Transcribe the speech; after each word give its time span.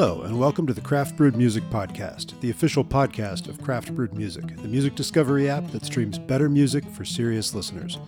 Hello, 0.00 0.22
and 0.22 0.38
welcome 0.38 0.64
to 0.64 0.72
the 0.72 0.80
Craft 0.80 1.16
Brewed 1.16 1.34
Music 1.34 1.64
Podcast, 1.70 2.38
the 2.38 2.50
official 2.50 2.84
podcast 2.84 3.48
of 3.48 3.60
Craft 3.60 3.96
Brewed 3.96 4.14
Music, 4.14 4.56
the 4.58 4.68
music 4.68 4.94
discovery 4.94 5.50
app 5.50 5.68
that 5.72 5.84
streams 5.84 6.20
better 6.20 6.48
music 6.48 6.84
for 6.90 7.04
serious 7.04 7.52
listeners. 7.52 7.98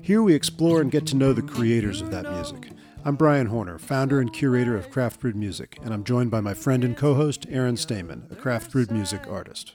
Here 0.00 0.22
we 0.22 0.32
explore 0.32 0.80
and 0.80 0.90
get 0.90 1.06
to 1.08 1.16
know 1.16 1.34
the 1.34 1.42
creators 1.42 2.00
of 2.00 2.10
that 2.12 2.32
music. 2.32 2.70
I'm 3.04 3.16
Brian 3.16 3.48
Horner, 3.48 3.78
founder 3.78 4.20
and 4.20 4.32
curator 4.32 4.74
of 4.74 4.88
Craft 4.88 5.20
Brewed 5.20 5.36
Music, 5.36 5.78
and 5.84 5.92
I'm 5.92 6.02
joined 6.02 6.30
by 6.30 6.40
my 6.40 6.54
friend 6.54 6.82
and 6.82 6.96
co 6.96 7.12
host, 7.12 7.44
Aaron 7.50 7.76
Stamen, 7.76 8.26
a 8.30 8.36
Craft 8.36 8.72
Brewed 8.72 8.90
Music 8.90 9.26
artist. 9.28 9.74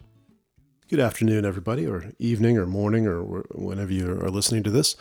Good 0.89 0.99
afternoon, 0.99 1.45
everybody, 1.45 1.85
or 1.85 2.13
evening, 2.17 2.57
or 2.57 2.65
morning, 2.65 3.05
or 3.05 3.21
whenever 3.53 3.93
you 3.93 4.09
are 4.09 4.31
listening 4.31 4.63
to 4.63 4.71
this. 4.71 4.95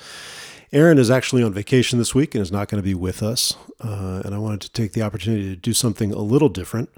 Aaron 0.73 0.99
is 0.99 1.11
actually 1.11 1.43
on 1.43 1.53
vacation 1.53 1.99
this 1.99 2.15
week 2.15 2.35
and 2.35 2.43
is 2.43 2.53
not 2.53 2.69
going 2.69 2.83
to 2.83 2.87
be 2.87 2.95
with 2.95 3.23
us. 3.23 3.55
Uh, 3.81 4.21
and 4.25 4.35
I 4.35 4.39
wanted 4.39 4.61
to 4.63 4.71
take 4.71 4.93
the 4.93 5.03
opportunity 5.03 5.49
to 5.49 5.57
do 5.57 5.73
something 5.73 6.13
a 6.13 6.19
little 6.19 6.51
different. 6.51 6.91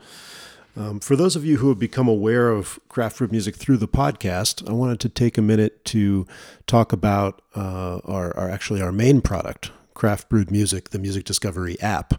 Um, 0.77 1.01
for 1.01 1.15
those 1.17 1.37
of 1.37 1.45
you 1.45 1.59
who 1.59 1.69
have 1.69 1.79
become 1.79 2.09
aware 2.09 2.51
of 2.51 2.81
craft 2.89 3.19
brewed 3.19 3.31
music 3.31 3.57
through 3.57 3.77
the 3.77 3.89
podcast, 3.89 4.69
I 4.69 4.73
wanted 4.73 4.99
to 5.01 5.09
take 5.09 5.37
a 5.37 5.43
minute 5.43 5.85
to 5.87 6.27
talk 6.67 6.93
about 6.93 7.43
uh, 7.55 7.99
our, 8.05 8.37
our, 8.37 8.51
actually 8.51 8.81
our 8.81 8.93
main 8.93 9.21
product, 9.21 9.71
Craft 9.95 10.29
Brewed 10.29 10.51
Music, 10.51 10.91
the 10.91 10.99
music 10.99 11.25
discovery 11.25 11.79
app. 11.81 12.15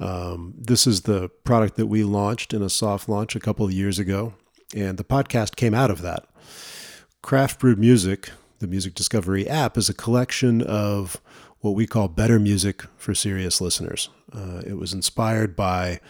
Um, 0.00 0.54
this 0.56 0.86
is 0.86 1.02
the 1.02 1.28
product 1.44 1.76
that 1.76 1.86
we 1.86 2.04
launched 2.04 2.52
in 2.52 2.62
a 2.62 2.70
soft 2.70 3.08
launch 3.08 3.34
a 3.34 3.40
couple 3.40 3.64
of 3.64 3.72
years 3.72 3.98
ago, 3.98 4.34
and 4.74 4.98
the 4.98 5.04
podcast 5.04 5.56
came 5.56 5.74
out 5.74 5.90
of 5.90 6.02
that. 6.02 6.26
Craft 7.22 7.58
Brewed 7.58 7.78
Music 7.78 8.30
the 8.58 8.66
Music 8.66 8.94
Discovery 8.94 9.48
app 9.48 9.76
is 9.76 9.88
a 9.88 9.94
collection 9.94 10.62
of 10.62 11.20
what 11.60 11.72
we 11.72 11.86
call 11.86 12.08
better 12.08 12.38
music 12.38 12.84
for 12.96 13.14
serious 13.14 13.60
listeners. 13.60 14.10
Uh, 14.32 14.62
it 14.66 14.78
was 14.78 14.92
inspired 14.92 15.56
by 15.56 16.00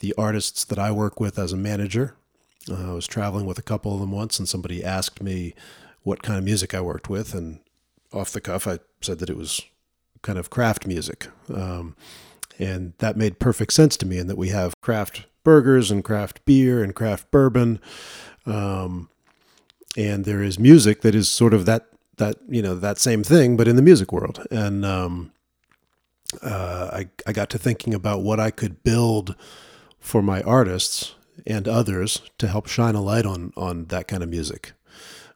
the 0.00 0.14
artists 0.16 0.64
that 0.64 0.78
I 0.78 0.90
work 0.90 1.20
with 1.20 1.38
as 1.38 1.52
a 1.52 1.56
manager. 1.56 2.14
Uh, 2.70 2.92
I 2.92 2.94
was 2.94 3.06
traveling 3.06 3.46
with 3.46 3.58
a 3.58 3.62
couple 3.62 3.94
of 3.94 4.00
them 4.00 4.12
once, 4.12 4.38
and 4.38 4.48
somebody 4.48 4.82
asked 4.84 5.22
me 5.22 5.54
what 6.02 6.22
kind 6.22 6.38
of 6.38 6.44
music 6.44 6.74
I 6.74 6.80
worked 6.80 7.08
with, 7.08 7.34
and 7.34 7.60
off 8.12 8.30
the 8.30 8.40
cuff, 8.40 8.66
I 8.66 8.78
said 9.00 9.18
that 9.18 9.30
it 9.30 9.36
was 9.36 9.60
kind 10.22 10.38
of 10.38 10.50
craft 10.50 10.86
music. 10.86 11.28
Um, 11.52 11.96
and 12.58 12.94
that 12.98 13.16
made 13.16 13.38
perfect 13.38 13.72
sense 13.72 13.96
to 13.98 14.06
me, 14.06 14.18
in 14.18 14.26
that 14.28 14.38
we 14.38 14.50
have 14.50 14.80
craft 14.80 15.26
burgers 15.42 15.90
and 15.90 16.04
craft 16.04 16.44
beer 16.44 16.82
and 16.82 16.94
craft 16.94 17.30
bourbon. 17.30 17.80
Um, 18.46 19.10
and 19.96 20.24
there 20.24 20.42
is 20.42 20.58
music 20.58 21.02
that 21.02 21.14
is 21.14 21.30
sort 21.30 21.54
of 21.54 21.66
that 21.66 21.86
that 22.16 22.36
you 22.48 22.62
know 22.62 22.74
that 22.74 22.98
same 22.98 23.22
thing, 23.22 23.56
but 23.56 23.68
in 23.68 23.76
the 23.76 23.82
music 23.82 24.12
world. 24.12 24.46
And 24.50 24.84
um, 24.84 25.32
uh, 26.42 26.90
I 26.92 27.08
I 27.26 27.32
got 27.32 27.50
to 27.50 27.58
thinking 27.58 27.94
about 27.94 28.22
what 28.22 28.40
I 28.40 28.50
could 28.50 28.82
build 28.82 29.36
for 30.00 30.22
my 30.22 30.42
artists 30.42 31.14
and 31.46 31.66
others 31.66 32.22
to 32.38 32.48
help 32.48 32.66
shine 32.66 32.94
a 32.94 33.02
light 33.02 33.26
on 33.26 33.52
on 33.56 33.86
that 33.86 34.08
kind 34.08 34.22
of 34.22 34.28
music. 34.28 34.72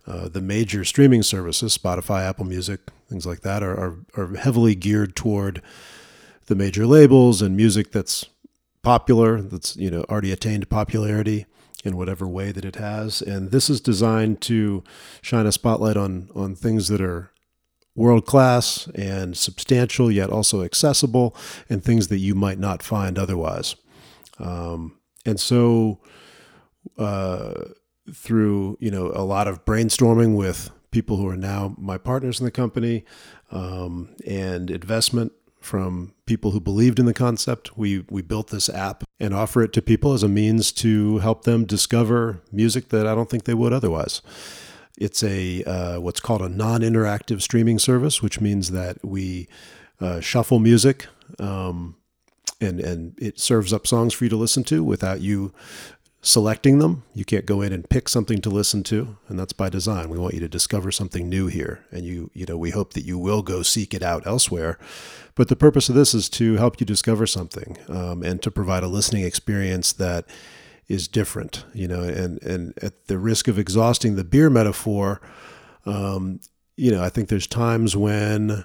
Uh, 0.06 0.28
the 0.28 0.40
major 0.40 0.84
streaming 0.84 1.22
services, 1.22 1.76
Spotify, 1.76 2.26
Apple 2.26 2.46
Music, 2.46 2.80
things 3.10 3.26
like 3.26 3.42
that, 3.42 3.62
are, 3.62 3.78
are, 3.78 3.98
are 4.16 4.36
heavily 4.36 4.74
geared 4.74 5.14
toward 5.14 5.60
the 6.46 6.54
major 6.54 6.86
labels 6.86 7.42
and 7.42 7.54
music 7.54 7.92
that's 7.92 8.24
popular, 8.82 9.42
that's 9.42 9.76
you 9.76 9.90
know 9.90 10.04
already 10.08 10.32
attained 10.32 10.68
popularity 10.70 11.44
in 11.84 11.96
whatever 11.96 12.26
way 12.26 12.52
that 12.52 12.64
it 12.64 12.76
has. 12.76 13.22
And 13.22 13.50
this 13.50 13.70
is 13.70 13.80
designed 13.80 14.40
to 14.42 14.82
shine 15.22 15.46
a 15.46 15.52
spotlight 15.52 15.96
on 15.96 16.30
on 16.34 16.54
things 16.54 16.88
that 16.88 17.00
are 17.00 17.30
world 17.94 18.26
class 18.26 18.86
and 18.94 19.36
substantial, 19.36 20.10
yet 20.10 20.30
also 20.30 20.62
accessible, 20.62 21.36
and 21.68 21.82
things 21.82 22.08
that 22.08 22.18
you 22.18 22.34
might 22.34 22.58
not 22.58 22.82
find 22.82 23.18
otherwise. 23.18 23.74
Um, 24.38 24.98
and 25.26 25.38
so, 25.38 25.98
uh, 26.96 27.54
through 28.14 28.78
you 28.80 28.90
know 28.90 29.12
a 29.14 29.24
lot 29.24 29.48
of 29.48 29.64
brainstorming 29.64 30.36
with 30.36 30.70
people 30.90 31.16
who 31.16 31.28
are 31.28 31.36
now 31.36 31.74
my 31.76 31.98
partners 31.98 32.40
in 32.40 32.44
the 32.44 32.50
company 32.50 33.04
um, 33.50 34.14
and 34.26 34.70
investment 34.70 35.32
from 35.60 36.14
people 36.26 36.52
who 36.52 36.60
believed 36.60 36.98
in 36.98 37.06
the 37.06 37.14
concept. 37.14 37.76
We 37.76 38.04
we 38.10 38.22
built 38.22 38.48
this 38.48 38.68
app 38.68 39.04
and 39.20 39.34
offer 39.34 39.62
it 39.62 39.72
to 39.74 39.82
people 39.82 40.12
as 40.12 40.22
a 40.22 40.28
means 40.28 40.72
to 40.72 41.18
help 41.18 41.44
them 41.44 41.64
discover 41.64 42.42
music 42.52 42.88
that 42.90 43.06
I 43.06 43.14
don't 43.14 43.28
think 43.28 43.44
they 43.44 43.54
would 43.54 43.72
otherwise. 43.72 44.22
It's 44.96 45.22
a 45.22 45.62
uh, 45.64 46.00
what's 46.00 46.20
called 46.20 46.42
a 46.42 46.48
non-interactive 46.48 47.40
streaming 47.42 47.78
service, 47.78 48.22
which 48.22 48.40
means 48.40 48.70
that 48.70 49.04
we 49.04 49.48
uh, 50.00 50.20
shuffle 50.20 50.58
music. 50.58 51.06
Um, 51.38 51.96
and, 52.60 52.80
and 52.80 53.14
it 53.18 53.38
serves 53.38 53.72
up 53.72 53.86
songs 53.86 54.14
for 54.14 54.24
you 54.24 54.30
to 54.30 54.36
listen 54.36 54.64
to 54.64 54.82
without 54.82 55.20
you 55.20 55.52
selecting 56.20 56.78
them. 56.78 57.04
You 57.14 57.24
can't 57.24 57.46
go 57.46 57.62
in 57.62 57.72
and 57.72 57.88
pick 57.88 58.08
something 58.08 58.40
to 58.42 58.50
listen 58.50 58.82
to, 58.84 59.16
and 59.28 59.38
that's 59.38 59.52
by 59.52 59.68
design. 59.68 60.08
We 60.08 60.18
want 60.18 60.34
you 60.34 60.40
to 60.40 60.48
discover 60.48 60.90
something 60.90 61.28
new 61.28 61.46
here, 61.46 61.84
and 61.90 62.04
you 62.04 62.30
you 62.34 62.46
know 62.46 62.56
we 62.56 62.70
hope 62.70 62.94
that 62.94 63.04
you 63.04 63.18
will 63.18 63.42
go 63.42 63.62
seek 63.62 63.94
it 63.94 64.02
out 64.02 64.26
elsewhere. 64.26 64.78
But 65.34 65.48
the 65.48 65.56
purpose 65.56 65.88
of 65.88 65.94
this 65.94 66.14
is 66.14 66.28
to 66.30 66.56
help 66.56 66.80
you 66.80 66.86
discover 66.86 67.26
something 67.26 67.78
um, 67.88 68.22
and 68.22 68.42
to 68.42 68.50
provide 68.50 68.82
a 68.82 68.88
listening 68.88 69.24
experience 69.24 69.92
that 69.94 70.24
is 70.88 71.06
different. 71.06 71.64
You 71.72 71.88
know, 71.88 72.02
and 72.02 72.42
and 72.42 72.74
at 72.82 73.06
the 73.06 73.18
risk 73.18 73.48
of 73.48 73.58
exhausting 73.58 74.16
the 74.16 74.24
beer 74.24 74.50
metaphor, 74.50 75.20
um, 75.86 76.40
you 76.76 76.90
know, 76.90 77.02
I 77.02 77.08
think 77.08 77.28
there's 77.28 77.46
times 77.46 77.96
when 77.96 78.64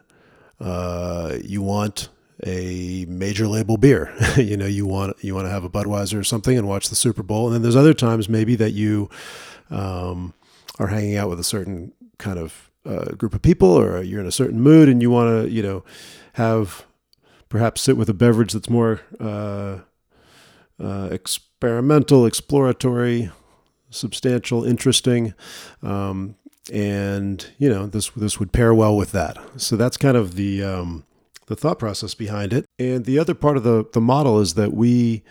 uh, 0.60 1.38
you 1.44 1.62
want 1.62 2.10
a 2.46 3.06
major 3.08 3.48
label 3.48 3.78
beer. 3.78 4.14
you 4.38 4.58
know, 4.58 4.66
you 4.66 4.86
want 4.86 5.24
you 5.24 5.36
want 5.36 5.46
to 5.46 5.52
have 5.52 5.64
a 5.64 5.70
Budweiser 5.70 6.20
or 6.20 6.24
something 6.24 6.58
and 6.58 6.68
watch 6.68 6.90
the 6.90 6.96
Super 6.96 7.24
Bowl, 7.24 7.48
and 7.48 7.56
then 7.56 7.62
there's 7.62 7.76
other 7.76 7.94
times 7.94 8.30
maybe 8.30 8.56
that 8.56 8.72
you 8.72 9.10
um, 9.70 10.34
are 10.80 10.88
hanging 10.88 11.16
out 11.16 11.30
with 11.30 11.40
a 11.40 11.44
certain 11.44 11.94
kind 12.18 12.40
of 12.40 12.72
uh, 12.86 13.12
group 13.16 13.34
of 13.34 13.42
people, 13.42 13.70
or 13.70 14.02
you're 14.02 14.22
in 14.22 14.28
a 14.28 14.32
certain 14.32 14.62
mood, 14.62 14.90
and 14.90 15.02
you 15.02 15.10
want 15.10 15.46
to 15.46 15.52
you 15.52 15.62
know 15.62 15.84
have 16.34 16.86
perhaps 17.50 17.82
sit 17.82 17.98
with 17.98 18.10
a 18.10 18.14
beverage 18.14 18.54
that's 18.54 18.70
more 18.70 19.02
uh, 19.20 19.80
uh, 20.82 21.10
experimental, 21.12 22.26
exploratory, 22.26 23.32
substantial, 23.90 24.64
interesting. 24.64 25.34
Um, 25.82 26.36
and 26.72 27.46
you 27.58 27.70
know 27.70 27.86
this 27.88 28.10
this 28.12 28.40
would 28.40 28.52
pair 28.52 28.74
well 28.74 28.96
with 28.96 29.12
that. 29.12 29.38
So 29.58 29.76
that's 29.76 29.98
kind 29.98 30.16
of 30.16 30.36
the 30.36 30.64
um, 30.64 31.06
the 31.48 31.56
thought 31.56 31.80
process 31.80 32.14
behind 32.14 32.54
it. 32.54 32.66
And 32.80 33.06
the 33.06 33.20
other 33.20 33.34
part 33.34 33.58
of 33.58 33.64
the, 33.64 33.86
the 33.94 34.02
model 34.02 34.40
is 34.40 34.54
that 34.56 34.74
we 34.74 35.24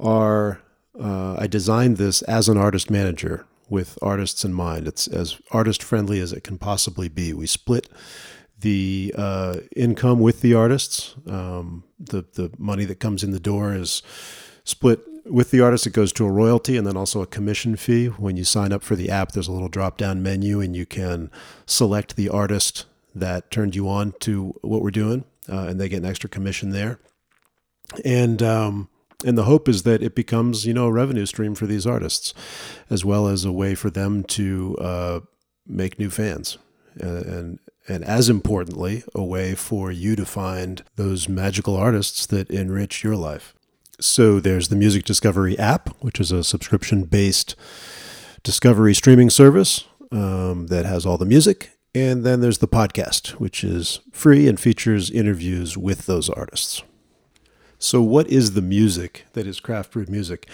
are, 0.00 0.60
uh, 0.98 1.36
I 1.38 1.46
designed 1.46 1.96
this 1.96 2.22
as 2.22 2.48
an 2.48 2.56
artist 2.56 2.90
manager 2.90 3.46
with 3.68 3.98
artists 4.00 4.44
in 4.44 4.52
mind. 4.52 4.88
It's 4.88 5.06
as 5.06 5.38
artist 5.50 5.82
friendly 5.82 6.20
as 6.20 6.32
it 6.32 6.44
can 6.44 6.58
possibly 6.58 7.08
be. 7.08 7.32
We 7.32 7.46
split 7.46 7.88
the 8.60 9.14
uh, 9.16 9.58
income 9.76 10.20
with 10.20 10.40
the 10.40 10.54
artists. 10.54 11.14
Um, 11.26 11.84
the, 11.98 12.24
the 12.34 12.50
money 12.58 12.84
that 12.86 13.00
comes 13.00 13.22
in 13.22 13.30
the 13.30 13.40
door 13.40 13.74
is 13.74 14.02
split 14.64 15.00
with 15.24 15.50
the 15.50 15.60
artist. 15.60 15.86
It 15.86 15.92
goes 15.92 16.12
to 16.14 16.26
a 16.26 16.30
royalty 16.30 16.76
and 16.76 16.86
then 16.86 16.96
also 16.96 17.20
a 17.20 17.26
commission 17.26 17.76
fee. 17.76 18.06
When 18.06 18.36
you 18.36 18.44
sign 18.44 18.72
up 18.72 18.82
for 18.82 18.96
the 18.96 19.10
app, 19.10 19.32
there's 19.32 19.48
a 19.48 19.52
little 19.52 19.68
drop 19.68 19.98
down 19.98 20.22
menu 20.22 20.60
and 20.60 20.74
you 20.74 20.86
can 20.86 21.30
select 21.66 22.16
the 22.16 22.28
artist 22.28 22.86
that 23.14 23.50
turned 23.50 23.76
you 23.76 23.88
on 23.88 24.14
to 24.20 24.54
what 24.62 24.82
we're 24.82 24.90
doing 24.90 25.24
uh, 25.48 25.66
and 25.68 25.80
they 25.80 25.88
get 25.88 25.98
an 25.98 26.08
extra 26.08 26.28
commission 26.28 26.70
there. 26.70 26.98
And 28.04 28.42
um, 28.42 28.88
and 29.24 29.36
the 29.36 29.44
hope 29.44 29.68
is 29.68 29.82
that 29.82 30.02
it 30.02 30.14
becomes 30.14 30.66
you 30.66 30.74
know 30.74 30.86
a 30.86 30.92
revenue 30.92 31.26
stream 31.26 31.54
for 31.54 31.66
these 31.66 31.86
artists, 31.86 32.34
as 32.90 33.04
well 33.04 33.26
as 33.26 33.44
a 33.44 33.52
way 33.52 33.74
for 33.74 33.90
them 33.90 34.22
to 34.24 34.76
uh, 34.78 35.20
make 35.66 35.98
new 35.98 36.10
fans, 36.10 36.58
uh, 37.02 37.06
and 37.06 37.58
and 37.88 38.04
as 38.04 38.28
importantly, 38.28 39.02
a 39.14 39.24
way 39.24 39.54
for 39.54 39.90
you 39.90 40.14
to 40.16 40.26
find 40.26 40.84
those 40.96 41.28
magical 41.28 41.76
artists 41.76 42.26
that 42.26 42.50
enrich 42.50 43.02
your 43.02 43.16
life. 43.16 43.54
So 44.00 44.38
there's 44.38 44.68
the 44.68 44.76
Music 44.76 45.04
Discovery 45.04 45.58
app, 45.58 45.88
which 46.00 46.20
is 46.20 46.30
a 46.30 46.44
subscription 46.44 47.04
based 47.04 47.56
discovery 48.42 48.94
streaming 48.94 49.30
service 49.30 49.84
um, 50.12 50.68
that 50.68 50.84
has 50.84 51.04
all 51.04 51.18
the 51.18 51.26
music 51.26 51.77
and 51.98 52.24
then 52.24 52.40
there's 52.40 52.58
the 52.58 52.68
podcast, 52.68 53.32
which 53.32 53.64
is 53.64 54.00
free 54.12 54.48
and 54.48 54.58
features 54.58 55.10
interviews 55.10 55.76
with 55.76 56.06
those 56.06 56.28
artists. 56.28 56.82
So, 57.78 58.02
what 58.02 58.28
is 58.28 58.52
the 58.52 58.62
music 58.62 59.26
that 59.32 59.46
is 59.46 59.60
craft 59.60 59.92
brewed 59.92 60.08
music? 60.08 60.48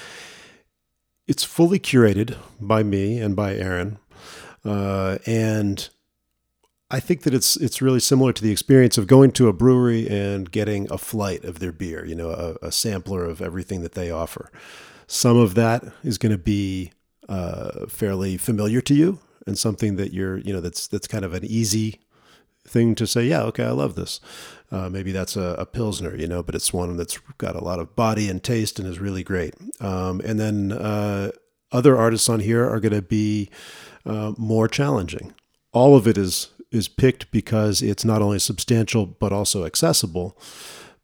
It's 1.26 1.44
fully 1.44 1.78
curated 1.78 2.36
by 2.60 2.82
me 2.82 3.18
and 3.18 3.34
by 3.34 3.54
Aaron. 3.54 3.98
Uh, 4.64 5.18
and 5.26 5.88
I 6.90 7.00
think 7.00 7.22
that 7.22 7.34
it's 7.34 7.56
it's 7.56 7.80
really 7.82 8.00
similar 8.00 8.32
to 8.32 8.42
the 8.42 8.52
experience 8.52 8.98
of 8.98 9.06
going 9.06 9.32
to 9.32 9.48
a 9.48 9.52
brewery 9.52 10.08
and 10.08 10.50
getting 10.50 10.90
a 10.92 10.98
flight 10.98 11.44
of 11.44 11.58
their 11.58 11.72
beer, 11.72 12.04
you 12.04 12.14
know, 12.14 12.30
a, 12.30 12.66
a 12.66 12.72
sampler 12.72 13.24
of 13.24 13.40
everything 13.40 13.82
that 13.82 13.92
they 13.92 14.10
offer. 14.10 14.50
Some 15.06 15.36
of 15.36 15.54
that 15.54 15.84
is 16.02 16.18
going 16.18 16.32
to 16.32 16.38
be 16.38 16.92
uh, 17.28 17.86
fairly 17.86 18.36
familiar 18.36 18.80
to 18.82 18.94
you, 18.94 19.18
and 19.46 19.58
something 19.58 19.96
that 19.96 20.12
you're 20.12 20.38
you 20.38 20.52
know 20.52 20.60
that's 20.60 20.86
that's 20.86 21.06
kind 21.06 21.24
of 21.24 21.34
an 21.34 21.44
easy 21.44 22.00
thing 22.66 22.94
to 22.94 23.06
say, 23.06 23.24
yeah, 23.24 23.42
okay, 23.42 23.64
I 23.64 23.70
love 23.70 23.94
this. 23.94 24.20
Uh, 24.72 24.88
maybe 24.88 25.12
that's 25.12 25.36
a, 25.36 25.54
a, 25.58 25.66
Pilsner, 25.66 26.16
you 26.16 26.26
know, 26.26 26.42
but 26.42 26.54
it's 26.54 26.72
one 26.72 26.96
that's 26.96 27.18
got 27.36 27.54
a 27.54 27.62
lot 27.62 27.78
of 27.78 27.94
body 27.94 28.28
and 28.28 28.42
taste 28.42 28.78
and 28.78 28.88
is 28.88 28.98
really 28.98 29.22
great. 29.22 29.54
Um, 29.80 30.20
and 30.24 30.40
then 30.40 30.72
uh, 30.72 31.30
other 31.70 31.96
artists 31.96 32.28
on 32.28 32.40
here 32.40 32.68
are 32.68 32.80
going 32.80 32.94
to 32.94 33.02
be 33.02 33.50
uh, 34.06 34.32
more 34.38 34.66
challenging. 34.66 35.34
All 35.72 35.96
of 35.96 36.08
it 36.08 36.16
is 36.16 36.48
is 36.70 36.88
picked 36.88 37.30
because 37.30 37.82
it's 37.82 38.04
not 38.04 38.20
only 38.20 38.38
substantial 38.38 39.06
but 39.06 39.32
also 39.32 39.64
accessible. 39.64 40.36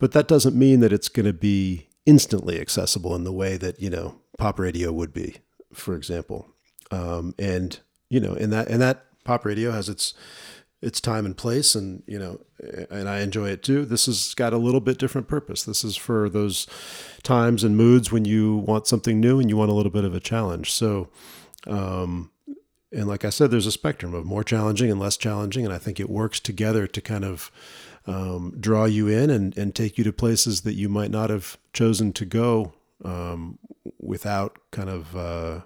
But 0.00 0.12
that 0.12 0.26
doesn't 0.26 0.56
mean 0.56 0.80
that 0.80 0.92
it's 0.92 1.08
going 1.08 1.26
to 1.26 1.32
be 1.32 1.88
instantly 2.06 2.60
accessible 2.60 3.14
in 3.14 3.24
the 3.24 3.32
way 3.32 3.56
that 3.56 3.80
you 3.80 3.90
know 3.90 4.20
pop 4.38 4.58
radio 4.58 4.90
would 4.90 5.12
be, 5.12 5.36
for 5.72 5.94
example. 5.94 6.48
Um, 6.90 7.34
and 7.38 7.78
you 8.10 8.20
know, 8.20 8.34
and 8.34 8.52
that 8.52 8.68
and 8.68 8.82
that 8.82 9.06
pop 9.24 9.46
radio 9.46 9.70
has 9.70 9.88
its 9.88 10.12
its 10.82 11.00
time 11.00 11.24
and 11.24 11.36
place, 11.36 11.74
and 11.74 12.02
you 12.06 12.18
know, 12.18 12.40
and 12.90 13.08
I 13.08 13.20
enjoy 13.20 13.48
it 13.48 13.62
too. 13.62 13.86
This 13.86 14.06
has 14.06 14.34
got 14.34 14.52
a 14.52 14.58
little 14.58 14.80
bit 14.80 14.98
different 14.98 15.28
purpose. 15.28 15.62
This 15.62 15.84
is 15.84 15.96
for 15.96 16.28
those 16.28 16.66
times 17.22 17.64
and 17.64 17.76
moods 17.76 18.12
when 18.12 18.26
you 18.26 18.56
want 18.56 18.86
something 18.86 19.20
new 19.20 19.40
and 19.40 19.48
you 19.48 19.56
want 19.56 19.70
a 19.70 19.74
little 19.74 19.92
bit 19.92 20.04
of 20.04 20.14
a 20.14 20.20
challenge. 20.20 20.70
So. 20.70 21.08
Um, 21.66 22.30
and 22.92 23.06
like 23.06 23.24
I 23.24 23.30
said, 23.30 23.52
there's 23.52 23.66
a 23.66 23.72
spectrum 23.72 24.14
of 24.14 24.24
more 24.24 24.42
challenging 24.42 24.90
and 24.90 24.98
less 24.98 25.16
challenging, 25.16 25.64
and 25.64 25.72
I 25.72 25.78
think 25.78 26.00
it 26.00 26.10
works 26.10 26.40
together 26.40 26.88
to 26.88 27.00
kind 27.00 27.24
of 27.24 27.52
um, 28.06 28.56
draw 28.58 28.84
you 28.86 29.06
in 29.08 29.30
and, 29.30 29.56
and 29.56 29.74
take 29.74 29.96
you 29.98 30.04
to 30.04 30.12
places 30.12 30.62
that 30.62 30.74
you 30.74 30.88
might 30.88 31.10
not 31.10 31.30
have 31.30 31.56
chosen 31.72 32.12
to 32.14 32.24
go 32.24 32.72
um, 33.04 33.58
without 34.00 34.58
kind 34.70 34.88
of 34.88 35.16
uh, 35.16 35.60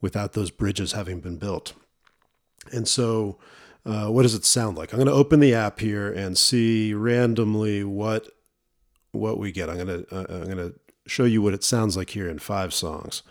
without 0.00 0.32
those 0.32 0.50
bridges 0.50 0.92
having 0.92 1.20
been 1.20 1.36
built. 1.36 1.74
And 2.72 2.86
so, 2.86 3.38
uh, 3.86 4.08
what 4.08 4.22
does 4.22 4.34
it 4.34 4.44
sound 4.44 4.76
like? 4.76 4.92
I'm 4.92 4.98
going 4.98 5.06
to 5.06 5.12
open 5.12 5.40
the 5.40 5.54
app 5.54 5.80
here 5.80 6.12
and 6.12 6.36
see 6.36 6.92
randomly 6.92 7.84
what 7.84 8.28
what 9.12 9.38
we 9.38 9.52
get. 9.52 9.70
I'm 9.70 9.76
going 9.76 10.04
to 10.04 10.14
uh, 10.14 10.26
I'm 10.28 10.44
going 10.44 10.72
to 10.72 10.74
show 11.06 11.24
you 11.24 11.40
what 11.40 11.54
it 11.54 11.64
sounds 11.64 11.96
like 11.96 12.10
here 12.10 12.28
in 12.28 12.38
five 12.38 12.74
songs. 12.74 13.22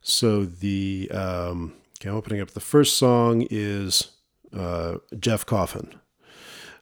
So 0.00 0.44
the 0.44 1.10
um, 1.12 1.74
okay, 1.98 2.08
I'm 2.08 2.16
opening 2.16 2.40
up. 2.40 2.50
The 2.50 2.60
first 2.60 2.96
song 2.96 3.46
is 3.50 4.12
uh, 4.54 4.96
Jeff 5.18 5.46
Coffin. 5.46 5.94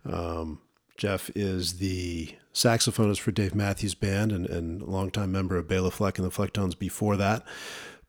Um, 0.07 0.61
Jeff 0.97 1.31
is 1.35 1.79
the 1.79 2.35
saxophonist 2.53 3.19
for 3.19 3.33
Dave 3.33 3.55
Matthews 3.55 3.95
Band 3.95 4.31
and, 4.31 4.47
and 4.47 4.81
longtime 4.83 5.33
member 5.33 5.57
of 5.57 5.67
Bela 5.67 5.91
Fleck 5.91 6.19
and 6.19 6.27
the 6.27 6.31
Flecktones 6.31 6.79
before 6.79 7.17
that, 7.17 7.45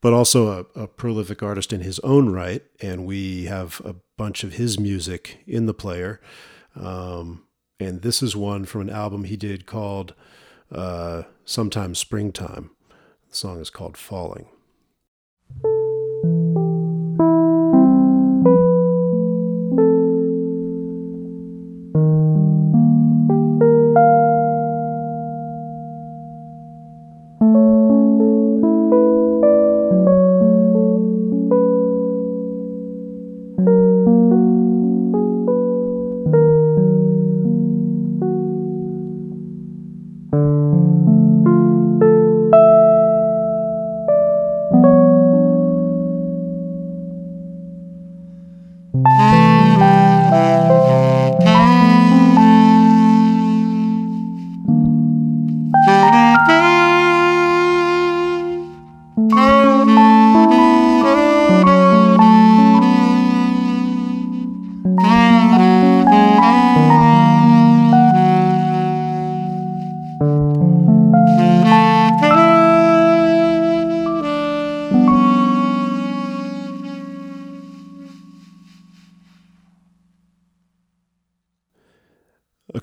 but 0.06 0.14
also 0.14 0.68
a, 0.76 0.82
a, 0.82 0.88
prolific 0.88 1.42
artist 1.42 1.74
in 1.74 1.82
his 1.82 1.98
own 2.02 2.30
right. 2.30 2.62
And 2.80 3.08
we 3.08 3.46
have 3.46 3.82
a 3.84 3.96
bunch 4.20 4.44
of 4.44 4.54
his 4.54 4.80
music 4.80 5.40
in 5.48 5.66
the 5.66 5.74
player. 5.74 6.22
Um, 6.76 7.48
and 7.80 8.04
this 8.04 8.22
is 8.22 8.36
one 8.36 8.66
from 8.66 8.82
an 8.82 8.92
album 8.92 9.24
he 9.24 9.36
did 9.36 9.66
called 9.66 10.14
uh, 10.72 11.24
Sometime 11.44 11.96
Springtime. 11.96 12.70
The 13.32 13.36
song 13.36 13.60
is 13.60 13.72
called 13.72 13.98
Falling. 13.98 14.46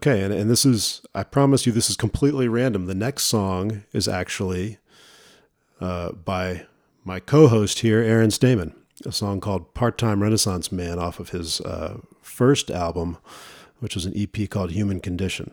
Okay, 0.04 0.20
and, 0.20 0.34
and 0.34 0.50
this 0.50 0.66
is, 0.66 1.00
I 1.14 1.22
promise 1.22 1.64
you, 1.64 1.70
this 1.70 1.88
is 1.88 1.96
completely 1.96 2.49
random. 2.49 2.87
The 2.87 2.94
next 2.94 3.22
song 3.22 3.84
is 3.93 4.08
actually 4.08 4.78
uh, 5.81 6.10
by 6.10 6.66
my 7.04 7.20
co 7.20 7.46
host 7.46 7.78
here, 7.78 8.00
Aaron 8.00 8.32
Stamen, 8.32 8.75
a 9.06 9.12
song 9.12 9.40
called 9.40 9.75
Part 9.75 9.99
Time 9.99 10.20
Renaissance 10.20 10.72
Man 10.72 10.99
off 10.99 11.20
of 11.20 11.28
his 11.28 11.60
uh, 11.60 11.99
first 12.20 12.69
album, 12.69 13.16
which 13.78 13.94
was 13.94 14.04
an 14.04 14.12
EP 14.16 14.50
called 14.50 14.72
Human 14.72 14.99
Condition. 14.99 15.52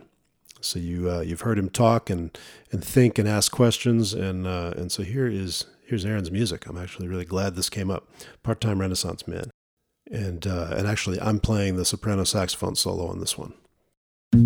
So 0.60 0.80
you 0.80 1.08
uh, 1.08 1.20
you've 1.20 1.42
heard 1.42 1.56
him 1.56 1.70
talk 1.70 2.10
and 2.10 2.36
and 2.72 2.82
think 2.82 3.20
and 3.20 3.28
ask 3.28 3.52
questions, 3.52 4.12
and 4.12 4.48
uh, 4.48 4.74
and 4.76 4.90
so 4.90 5.04
here 5.04 5.28
is 5.28 5.66
here's 5.86 6.04
Aaron's 6.04 6.32
music. 6.32 6.66
I'm 6.66 6.76
actually 6.76 7.06
really 7.06 7.24
glad 7.24 7.54
this 7.54 7.70
came 7.70 7.88
up. 7.88 8.08
Part 8.42 8.60
Time 8.60 8.80
Renaissance 8.80 9.28
Man, 9.28 9.52
and 10.10 10.44
uh, 10.44 10.74
and 10.76 10.88
actually 10.88 11.20
I'm 11.20 11.38
playing 11.38 11.76
the 11.76 11.84
soprano 11.84 12.24
saxophone 12.24 12.74
solo 12.74 13.06
on 13.06 13.20
this 13.20 13.38
one. 13.38 13.54
Gonna 14.32 14.42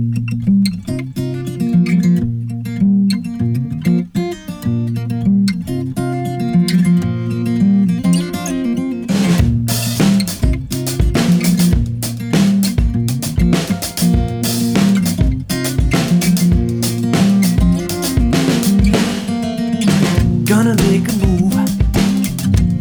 make 20.77 21.09
a 21.09 21.17
move 21.21 21.55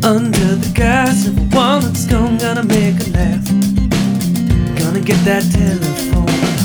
under 0.05 0.55
the 0.55 0.72
guise 0.74 1.27
of 1.27 1.36
one 1.53 1.81
that's 1.81 2.05
gone. 2.05 2.38
Gonna 2.38 2.63
make 2.63 2.95
a 2.95 3.10
laugh. 3.12 3.45
Gonna 4.79 5.01
get 5.01 5.19
that 5.25 5.43
telephone. 5.51 6.62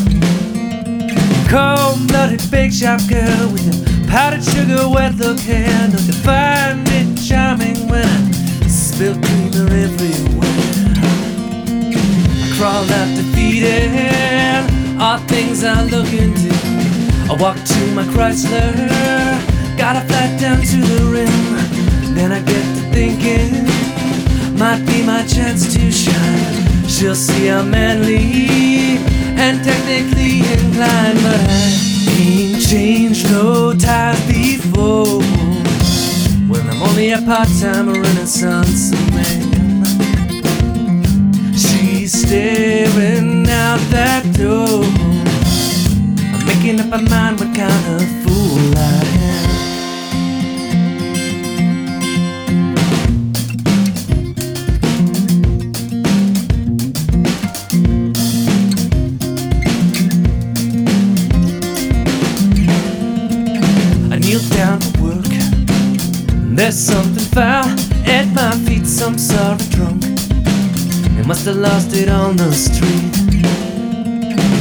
Cold-blooded 1.49 2.51
big 2.51 2.75
shop 2.75 3.01
girl 3.09 3.49
with 3.51 3.65
a 3.73 4.07
powdered 4.07 4.45
sugar 4.45 4.87
wet 4.87 5.15
look 5.15 5.39
hair. 5.39 5.89
Don't 5.89 6.07
you 6.07 6.13
find 6.13 6.87
it 6.91 7.17
charming 7.27 7.89
when 7.89 8.05
I 8.05 8.69
spill 8.69 9.15
creamer 9.15 9.65
everywhere? 9.73 10.45
I 12.45 12.53
crawled 12.55 12.91
out 12.91 13.17
defeated, 13.17 15.01
all 15.01 15.17
things 15.21 15.65
I 15.65 15.85
look 15.85 16.13
into. 16.13 16.53
I 17.33 17.37
walk 17.41 17.57
to 17.57 17.95
my 17.95 18.05
Chrysler, 18.13 18.77
got 19.79 19.97
a 19.97 20.07
flat 20.07 20.39
down 20.39 20.61
to 20.61 20.77
the 20.77 21.05
rim. 21.11 22.15
Then 22.15 22.31
I 22.31 22.41
get 22.41 22.65
to 22.77 22.83
thinking, 22.93 23.65
might 24.59 24.85
be 24.85 25.03
my 25.03 25.27
chance 25.27 25.73
to 25.73 25.91
shine. 25.91 26.87
She'll 26.87 27.15
see 27.15 27.49
I'm 27.49 27.71
manly 27.71 29.18
and 29.39 29.65
technically 29.65 30.41
inclined, 30.41 31.19
but 31.23 31.41
I 31.49 31.77
ain't 32.21 32.61
changed 32.67 33.31
no 33.31 33.73
ties 33.73 34.21
before. 34.27 35.21
When 36.49 36.69
I'm 36.69 36.83
only 36.83 37.13
a 37.13 37.23
part-time 37.23 37.89
Renaissance 37.89 38.91
man, 39.13 39.85
she's 41.55 42.13
staring 42.13 43.49
out 43.49 43.81
that 43.91 44.25
door. 44.37 44.83
I'm 46.35 46.47
making 46.47 46.81
up 46.81 46.89
my 46.89 47.01
mind 47.01 47.39
what 47.41 47.55
kind 47.55 47.85
of 47.95 48.03
fool 48.23 48.77
I 48.77 49.05
am. 49.13 49.18
There's 66.69 66.85
something 66.85 67.25
foul 67.33 67.65
at 68.07 68.27
my 68.35 68.51
feet, 68.67 68.87
some 68.87 69.17
sort 69.17 69.59
of 69.59 69.71
drunk. 69.71 70.03
They 70.03 71.23
must 71.23 71.47
have 71.47 71.57
lost 71.57 71.95
it 71.95 72.11
on 72.11 72.37
the 72.37 72.53
street. 72.53 73.09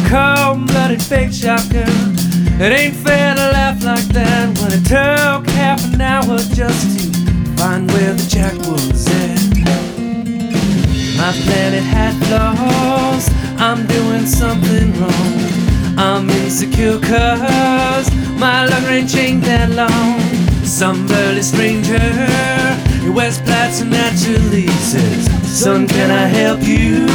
cold-blooded 0.08 1.04
fake 1.04 1.34
shop 1.34 1.60
girl. 1.70 1.84
It 2.64 2.72
ain't 2.72 2.96
fair 2.96 3.36
to 3.36 3.52
laugh 3.52 3.84
like 3.84 4.08
that 4.16 4.58
when 4.58 4.72
it 4.72 4.86
took 4.86 5.50
half 5.58 5.84
an 5.94 6.00
hour 6.00 6.38
just 6.56 6.98
to 6.98 7.12
find 7.58 7.92
where 7.92 8.14
the 8.14 8.26
jack 8.30 8.54
was 8.56 9.06
at. 9.26 9.58
My 11.18 11.34
planet 11.44 11.84
had 11.84 12.16
flaws. 12.28 13.30
I'm 13.60 13.86
doing 13.86 14.26
something 14.26 14.94
wrong. 14.98 15.98
I'm 15.98 16.30
insecure 16.30 17.02
cause 17.02 18.10
my 18.40 18.66
luck 18.66 18.84
ain't 18.84 19.14
ain't 19.14 19.44
that 19.44 19.72
long. 19.72 20.37
Some 20.78 21.08
burly 21.08 21.42
stranger 21.42 21.96
in 23.02 23.12
West 23.16 23.44
Platts 23.46 23.82
naturally 23.82 24.68
says, 24.68 25.26
Son, 25.60 25.88
can 25.88 26.12
I 26.12 26.28
help 26.28 26.62
you? 26.62 27.08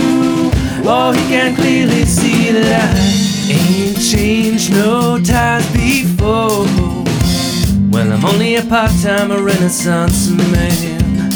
Oh, 0.85 1.13
he 1.13 1.21
can 1.29 1.55
clearly 1.55 2.05
see 2.05 2.51
that 2.51 2.97
I 2.97 3.53
ain't 3.53 4.01
changed 4.01 4.73
no 4.73 5.17
ties 5.23 5.65
before. 5.73 6.67
Well, 7.93 8.13
I'm 8.13 8.25
only 8.25 8.57
a 8.57 8.63
part-time 8.63 9.31
Renaissance 9.31 10.29
man. 10.51 11.31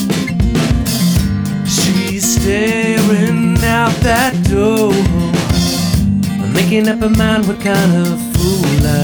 She's 1.64 2.24
staring 2.40 3.56
out 3.62 3.94
that 4.02 4.34
door, 4.50 4.92
making 6.52 6.88
up 6.88 6.98
her 6.98 7.08
mind 7.08 7.46
what 7.46 7.60
kind 7.60 7.92
of 8.04 8.20
fool 8.34 8.84
I 8.84 8.95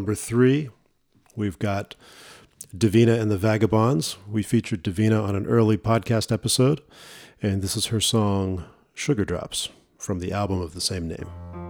number 0.00 0.14
three, 0.14 0.70
we've 1.36 1.58
got 1.58 1.94
Davina 2.74 3.20
and 3.20 3.30
the 3.30 3.36
Vagabonds. 3.36 4.16
We 4.26 4.42
featured 4.42 4.82
Davina 4.82 5.22
on 5.22 5.36
an 5.36 5.44
early 5.44 5.76
podcast 5.76 6.32
episode, 6.32 6.80
and 7.42 7.60
this 7.60 7.76
is 7.76 7.86
her 7.86 8.00
song 8.00 8.64
Sugar 8.94 9.26
Drops 9.26 9.68
from 9.98 10.20
the 10.20 10.32
album 10.32 10.62
of 10.62 10.72
the 10.72 10.80
same 10.80 11.06
name. 11.06 11.69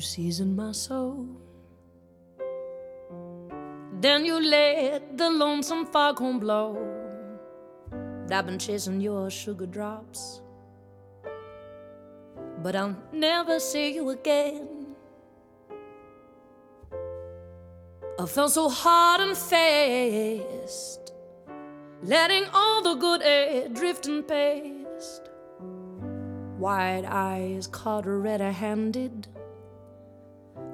You 0.00 0.04
seasoned 0.04 0.56
my 0.56 0.72
soul. 0.72 1.26
Then 4.00 4.24
you 4.24 4.40
let 4.40 5.18
the 5.18 5.28
lonesome 5.28 5.84
foghorn 5.84 6.38
blow. 6.38 6.78
I've 8.32 8.46
been 8.46 8.58
chasing 8.58 9.02
your 9.02 9.28
sugar 9.28 9.66
drops. 9.66 10.40
But 12.62 12.76
I'll 12.76 12.96
never 13.12 13.60
see 13.60 13.92
you 13.92 14.08
again. 14.08 14.96
I 18.18 18.24
felt 18.24 18.52
so 18.52 18.70
hard 18.70 19.20
and 19.20 19.36
fast, 19.36 21.12
letting 22.02 22.46
all 22.54 22.80
the 22.80 22.94
good 22.94 23.20
air 23.20 23.68
drift 23.68 24.06
and 24.06 24.26
past. 24.26 25.28
Wide 26.58 27.04
eyes 27.04 27.66
caught 27.66 28.06
red 28.06 28.40
handed. 28.40 29.28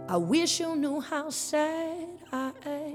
I 0.09 0.17
wish 0.19 0.61
you 0.61 0.77
knew 0.77 1.01
how 1.01 1.31
sad 1.31 2.07
I 2.33 2.53
am 2.65 2.95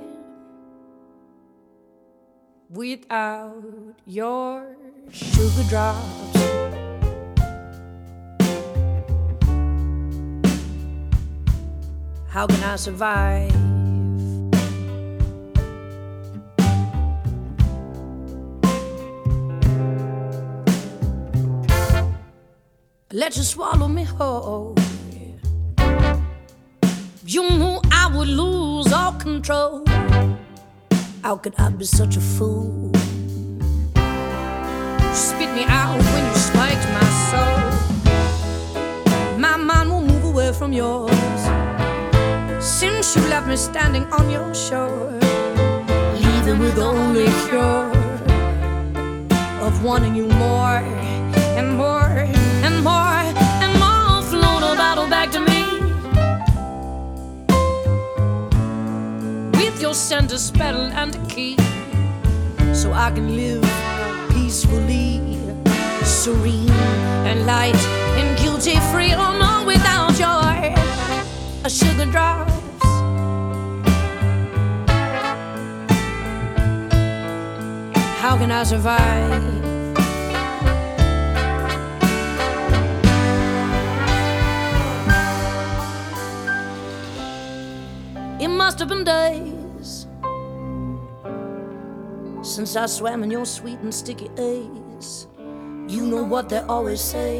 without 2.69 3.61
your 4.05 4.77
sugar 5.11 5.63
drops. 5.67 6.37
How 12.29 12.47
can 12.47 12.63
I 12.63 12.77
survive? 12.77 13.51
Let 23.11 23.35
you 23.35 23.43
swallow 23.43 23.89
me 23.89 24.05
whole. 24.05 24.75
You 27.33 27.49
knew 27.49 27.79
I 27.93 28.11
would 28.13 28.27
lose 28.27 28.91
all 28.91 29.13
control. 29.13 29.85
How 31.23 31.37
could 31.37 31.55
I 31.57 31.69
be 31.69 31.85
such 31.85 32.17
a 32.17 32.19
fool? 32.19 32.91
You 33.95 35.15
spit 35.15 35.49
me 35.55 35.63
out 35.63 35.95
when 35.95 36.25
you 36.27 36.35
spiked 36.35 36.85
my 36.97 37.07
soul. 37.29 37.59
My 39.39 39.55
mind 39.55 39.91
will 39.91 40.01
move 40.01 40.25
away 40.25 40.51
from 40.51 40.73
yours. 40.73 41.41
Since 42.59 43.15
you 43.15 43.21
left 43.29 43.47
me 43.47 43.55
standing 43.55 44.03
on 44.11 44.29
your 44.29 44.53
shore, 44.53 45.17
leaving 46.25 46.59
with 46.59 46.77
only 46.79 47.27
cure 47.47 47.89
of 49.65 49.81
wanting 49.85 50.15
you 50.15 50.27
more 50.27 50.83
and 51.57 51.77
more 51.77 52.11
and 52.67 52.83
more 52.83 53.23
and 53.63 53.79
more. 53.79 54.21
Float 54.21 54.63
a 54.63 54.75
bottle 54.75 55.07
back 55.07 55.31
to 55.31 55.39
me. 55.39 55.50
With 59.87 59.97
send 59.97 60.29
center 60.29 60.37
spell 60.37 60.91
and 60.93 61.15
a 61.15 61.25
key 61.25 61.55
so 62.73 62.93
I 62.93 63.09
can 63.11 63.35
live 63.35 63.63
peacefully, 64.29 65.39
serene 66.03 66.69
and 67.25 67.47
light 67.47 67.75
and 68.19 68.37
guilty 68.37 68.79
free. 68.91 69.13
Oh 69.13 69.33
no, 69.39 69.65
without 69.65 70.19
your 70.19 70.29
uh, 71.65 71.69
sugar 71.69 72.05
drops. 72.05 72.53
How 78.21 78.37
can 78.37 78.51
I 78.51 78.63
survive? 78.63 79.43
It 88.39 88.47
must 88.47 88.79
have 88.79 88.89
been 88.89 89.03
days 89.03 89.50
since 92.51 92.75
I 92.75 92.85
swam 92.85 93.23
in 93.23 93.31
your 93.31 93.45
sweet 93.45 93.79
and 93.79 93.93
sticky 93.93 94.29
A's. 94.37 95.27
You 95.87 96.05
know 96.05 96.23
what 96.23 96.49
they 96.49 96.59
always 96.59 96.99
say. 96.99 97.39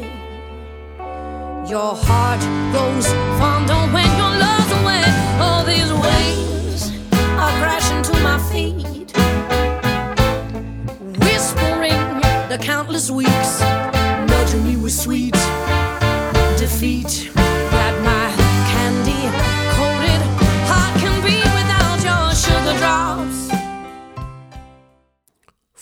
Your 1.68 1.94
heart 1.94 2.40
grows 2.72 3.06
fonder 3.38 3.74
when 3.92 4.08
your 4.16 4.32
love's 4.44 4.72
away. 4.80 5.04
All 5.38 5.64
these 5.64 5.92
waves 6.06 6.90
are 7.36 7.52
crashing 7.60 8.02
to 8.04 8.14
my 8.22 8.38
feet, 8.50 9.12
whispering 11.18 12.02
the 12.48 12.58
countless 12.58 13.10
weeks, 13.10 13.60
nudging 13.60 14.64
me 14.64 14.76
with 14.76 14.94
sweet 14.94 15.34
defeat. 16.56 17.31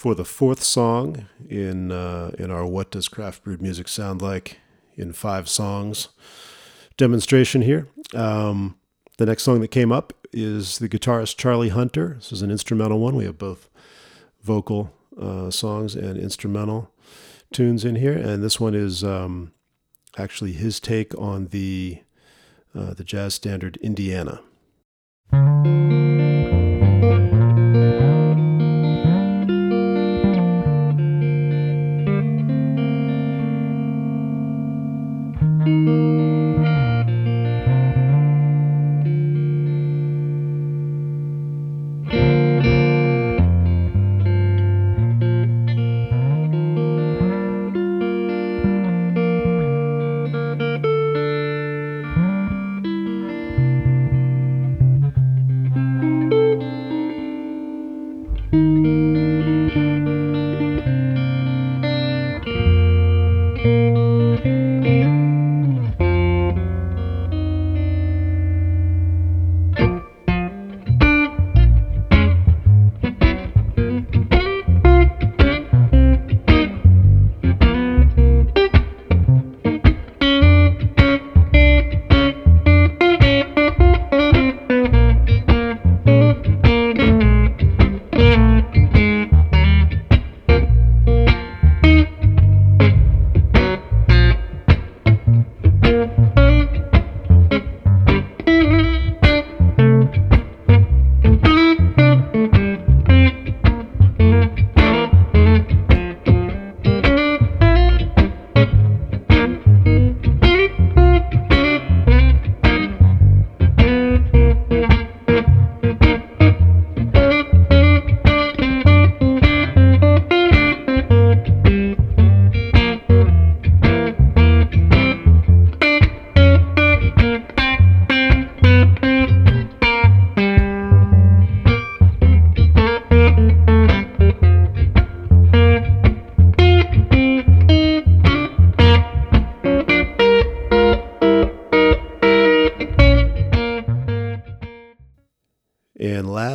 For 0.00 0.14
the 0.14 0.24
fourth 0.24 0.62
song 0.62 1.26
in 1.46 1.92
uh, 1.92 2.30
in 2.38 2.50
our 2.50 2.64
"What 2.64 2.90
Does 2.90 3.06
Craft 3.06 3.44
Brewed 3.44 3.60
Music 3.60 3.86
Sound 3.86 4.22
Like" 4.22 4.56
in 4.96 5.12
five 5.12 5.46
songs 5.46 6.08
demonstration 6.96 7.60
here, 7.60 7.86
um, 8.14 8.78
the 9.18 9.26
next 9.26 9.42
song 9.42 9.60
that 9.60 9.68
came 9.68 9.92
up 9.92 10.14
is 10.32 10.78
the 10.78 10.88
guitarist 10.88 11.36
Charlie 11.36 11.68
Hunter. 11.68 12.14
This 12.14 12.32
is 12.32 12.40
an 12.40 12.50
instrumental 12.50 12.98
one. 12.98 13.14
We 13.14 13.26
have 13.26 13.36
both 13.36 13.68
vocal 14.42 14.90
uh, 15.20 15.50
songs 15.50 15.94
and 15.94 16.16
instrumental 16.16 16.90
tunes 17.52 17.84
in 17.84 17.96
here, 17.96 18.16
and 18.16 18.42
this 18.42 18.58
one 18.58 18.74
is 18.74 19.04
um, 19.04 19.52
actually 20.16 20.52
his 20.52 20.80
take 20.80 21.14
on 21.18 21.48
the 21.48 21.98
uh, 22.74 22.94
the 22.94 23.04
jazz 23.04 23.34
standard 23.34 23.76
Indiana. 23.82 24.40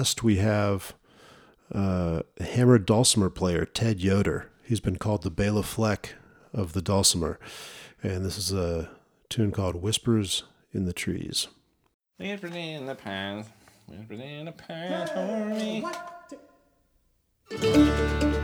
And 0.06 0.10
last, 0.10 0.24
we 0.24 0.36
have 0.36 0.94
uh, 1.74 2.22
hammer 2.40 2.78
dulcimer 2.78 3.32
player 3.32 3.66
Ted 3.66 4.02
Yoder. 4.02 4.52
He's 4.64 4.80
been 4.80 4.98
called 4.98 5.24
the 5.24 5.32
Bela 5.32 5.64
Fleck 5.64 6.14
of 6.54 6.74
the 6.74 6.82
dulcimer. 6.84 7.40
And 8.04 8.24
this 8.24 8.38
is 8.38 8.54
a 8.54 8.92
tune 9.30 9.52
called 9.52 9.82
Whispers 9.82 10.44
in 10.72 10.86
the 10.86 10.94
Trees. 10.94 11.48
Whispers 12.20 12.56
in 12.56 12.86
the 12.86 12.94
pines, 12.94 13.48
whispers 13.88 14.20
in 14.20 14.46
the 14.46 14.52
pines 14.52 15.10
for 15.10 15.46
me. 15.46 15.84
I'm 17.52 18.35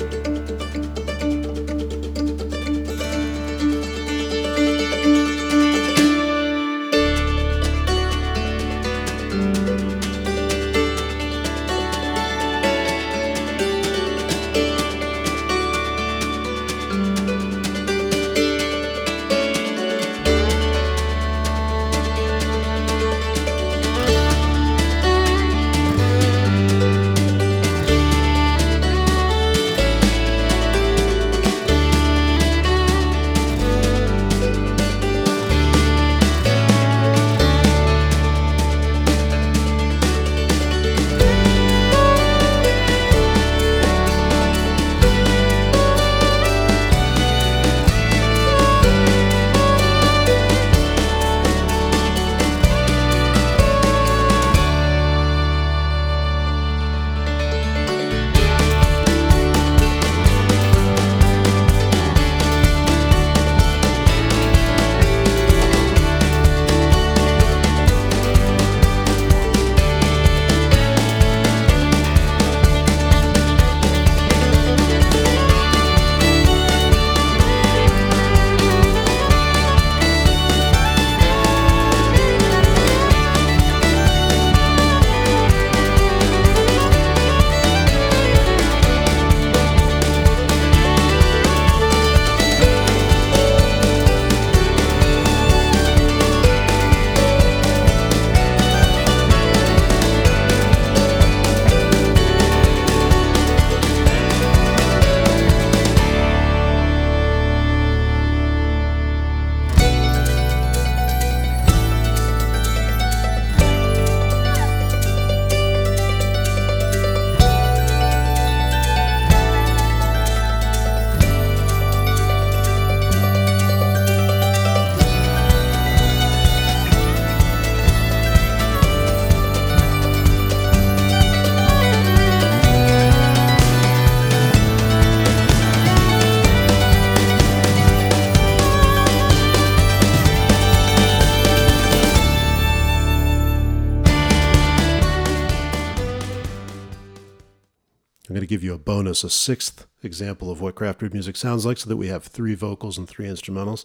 bonus, 149.02 149.24
a 149.24 149.30
sixth 149.32 149.88
example 150.04 150.52
of 150.52 150.62
what 150.62 150.76
craft 150.76 151.00
brewed 151.00 151.12
music 151.12 151.36
sounds 151.36 151.66
like, 151.66 151.76
so 151.80 151.90
that 151.90 151.98
we 151.98 152.06
have 152.06 152.24
three 152.24 152.54
vocals 152.54 153.00
and 153.00 153.10
three 153.10 153.26
instrumentals. 153.26 153.84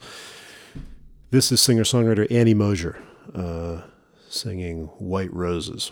This 1.31 1.51
is 1.51 1.59
singer 1.59 1.85
songwriter 1.85 2.31
Annie 2.31 2.53
Mosier 2.53 2.99
uh, 3.35 3.81
singing 4.29 4.89
White 4.99 5.33
Roses. 5.33 5.91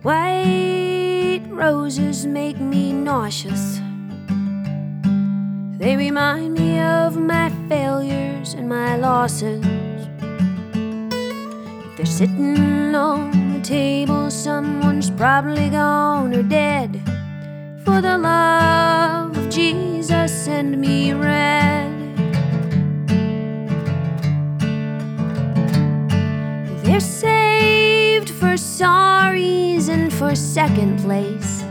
White 0.00 1.42
roses 1.50 2.24
make 2.24 2.58
me 2.58 2.94
nauseous. 2.94 3.83
They 5.84 5.96
remind 5.96 6.54
me 6.54 6.80
of 6.80 7.14
my 7.18 7.50
failures 7.68 8.54
and 8.54 8.66
my 8.66 8.96
losses. 8.96 9.62
If 11.84 11.96
they're 11.98 12.06
sitting 12.06 12.94
on 12.94 13.52
the 13.52 13.60
table, 13.60 14.30
someone's 14.30 15.10
probably 15.10 15.68
gone 15.68 16.32
or 16.34 16.42
dead. 16.42 17.02
For 17.84 18.00
the 18.00 18.16
love 18.16 19.36
of 19.36 19.50
Jesus, 19.50 20.32
send 20.46 20.80
me 20.80 21.12
red. 21.12 21.92
They're 26.82 26.98
saved 26.98 28.30
for 28.30 28.56
sorries 28.56 29.90
and 29.90 30.10
for 30.10 30.34
second 30.34 31.00
place. 31.00 31.62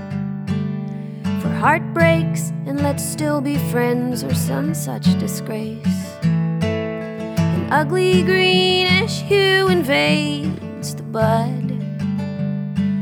For 1.41 1.49
heartbreaks 1.49 2.52
let's 2.83 3.01
still 3.01 3.39
be 3.39 3.57
friends 3.71 4.25
or 4.25 4.33
some 4.35 4.73
such 4.73 5.05
disgrace. 5.17 6.17
An 6.21 7.71
ugly 7.71 8.23
greenish 8.23 9.21
hue 9.21 9.69
invades 9.69 10.93
the 10.93 11.03
bud. 11.03 11.71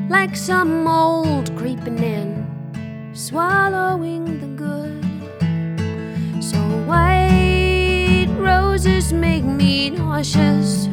Like 0.07 0.35
some 0.35 0.83
mold 0.83 1.55
creeping 1.57 1.97
in, 1.97 2.45
swallowing 3.15 4.39
the 4.39 4.51
good. 4.65 5.03
So 6.43 6.59
white 6.85 8.29
roses 8.37 9.11
make 9.11 9.43
me 9.43 9.89
nauseous. 9.89 10.87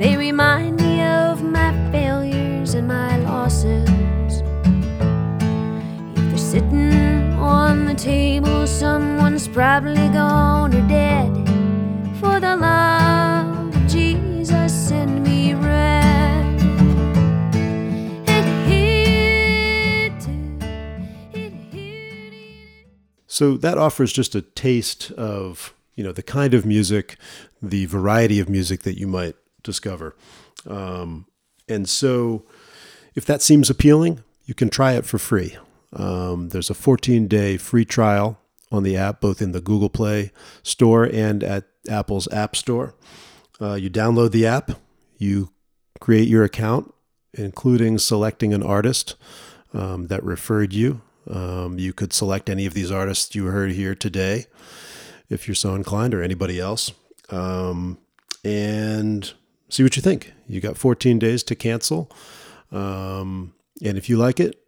They 0.00 0.16
remind 0.16 0.80
me 0.80 1.02
of 1.02 1.40
my 1.44 1.70
failures 1.92 2.74
and 2.74 2.88
my 2.88 3.16
losses. 3.18 3.91
On 7.72 7.86
the 7.86 7.94
table, 7.94 8.66
someone's 8.66 9.48
probably 9.48 10.06
gone 10.10 10.74
or 10.74 10.86
dead. 10.88 11.32
For 12.20 12.38
the 12.38 12.54
love 12.54 13.74
of 13.74 13.86
Jesus, 13.88 14.70
send 14.88 15.24
me 15.24 15.54
to- 20.20 20.52
So 23.26 23.56
that 23.56 23.78
offers 23.78 24.12
just 24.12 24.34
a 24.34 24.42
taste 24.42 25.10
of 25.12 25.72
you 25.94 26.04
know 26.04 26.12
the 26.12 26.22
kind 26.22 26.52
of 26.52 26.66
music, 26.66 27.16
the 27.62 27.86
variety 27.86 28.38
of 28.38 28.50
music 28.50 28.82
that 28.82 28.98
you 28.98 29.06
might 29.06 29.36
discover, 29.62 30.14
um, 30.66 31.24
and 31.68 31.88
so 31.88 32.44
if 33.14 33.24
that 33.24 33.40
seems 33.40 33.70
appealing, 33.70 34.22
you 34.44 34.54
can 34.54 34.68
try 34.68 34.92
it 34.92 35.06
for 35.06 35.16
free. 35.18 35.56
Um, 35.92 36.48
there's 36.50 36.70
a 36.70 36.74
14 36.74 37.28
day 37.28 37.56
free 37.56 37.84
trial 37.84 38.38
on 38.70 38.82
the 38.82 38.96
app, 38.96 39.20
both 39.20 39.42
in 39.42 39.52
the 39.52 39.60
Google 39.60 39.90
Play 39.90 40.32
Store 40.62 41.04
and 41.04 41.44
at 41.44 41.64
Apple's 41.88 42.32
App 42.32 42.56
Store. 42.56 42.94
Uh, 43.60 43.74
you 43.74 43.90
download 43.90 44.32
the 44.32 44.46
app, 44.46 44.72
you 45.18 45.50
create 46.00 46.26
your 46.26 46.42
account, 46.42 46.92
including 47.34 47.98
selecting 47.98 48.52
an 48.52 48.62
artist 48.62 49.14
um, 49.74 50.08
that 50.08 50.24
referred 50.24 50.72
you. 50.72 51.02
Um, 51.30 51.78
you 51.78 51.92
could 51.92 52.12
select 52.12 52.50
any 52.50 52.66
of 52.66 52.74
these 52.74 52.90
artists 52.90 53.34
you 53.34 53.46
heard 53.46 53.72
here 53.72 53.94
today, 53.94 54.46
if 55.28 55.46
you're 55.46 55.54
so 55.54 55.74
inclined, 55.74 56.14
or 56.14 56.22
anybody 56.22 56.58
else, 56.58 56.90
um, 57.30 57.98
and 58.44 59.32
see 59.68 59.84
what 59.84 59.94
you 59.94 60.02
think. 60.02 60.32
You 60.48 60.60
got 60.60 60.76
14 60.76 61.20
days 61.20 61.44
to 61.44 61.54
cancel, 61.54 62.10
um, 62.72 63.54
and 63.84 63.96
if 63.96 64.08
you 64.08 64.16
like 64.16 64.40
it, 64.40 64.61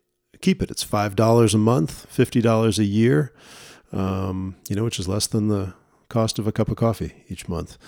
keep 0.44 0.62
it. 0.62 0.70
It's 0.70 0.82
five 0.82 1.16
dollars 1.16 1.54
a 1.54 1.58
month, 1.58 2.06
fifty 2.10 2.40
dollars 2.40 2.78
a 2.78 2.84
year. 2.84 3.32
Um, 3.92 4.56
you 4.68 4.76
know, 4.76 4.84
which 4.84 4.98
is 4.98 5.08
less 5.08 5.26
than 5.26 5.48
the 5.48 5.74
cost 6.08 6.38
of 6.38 6.46
a 6.46 6.52
cup 6.52 6.68
of 6.68 6.76
coffee 6.76 7.24
each 7.28 7.48
month. 7.48 7.78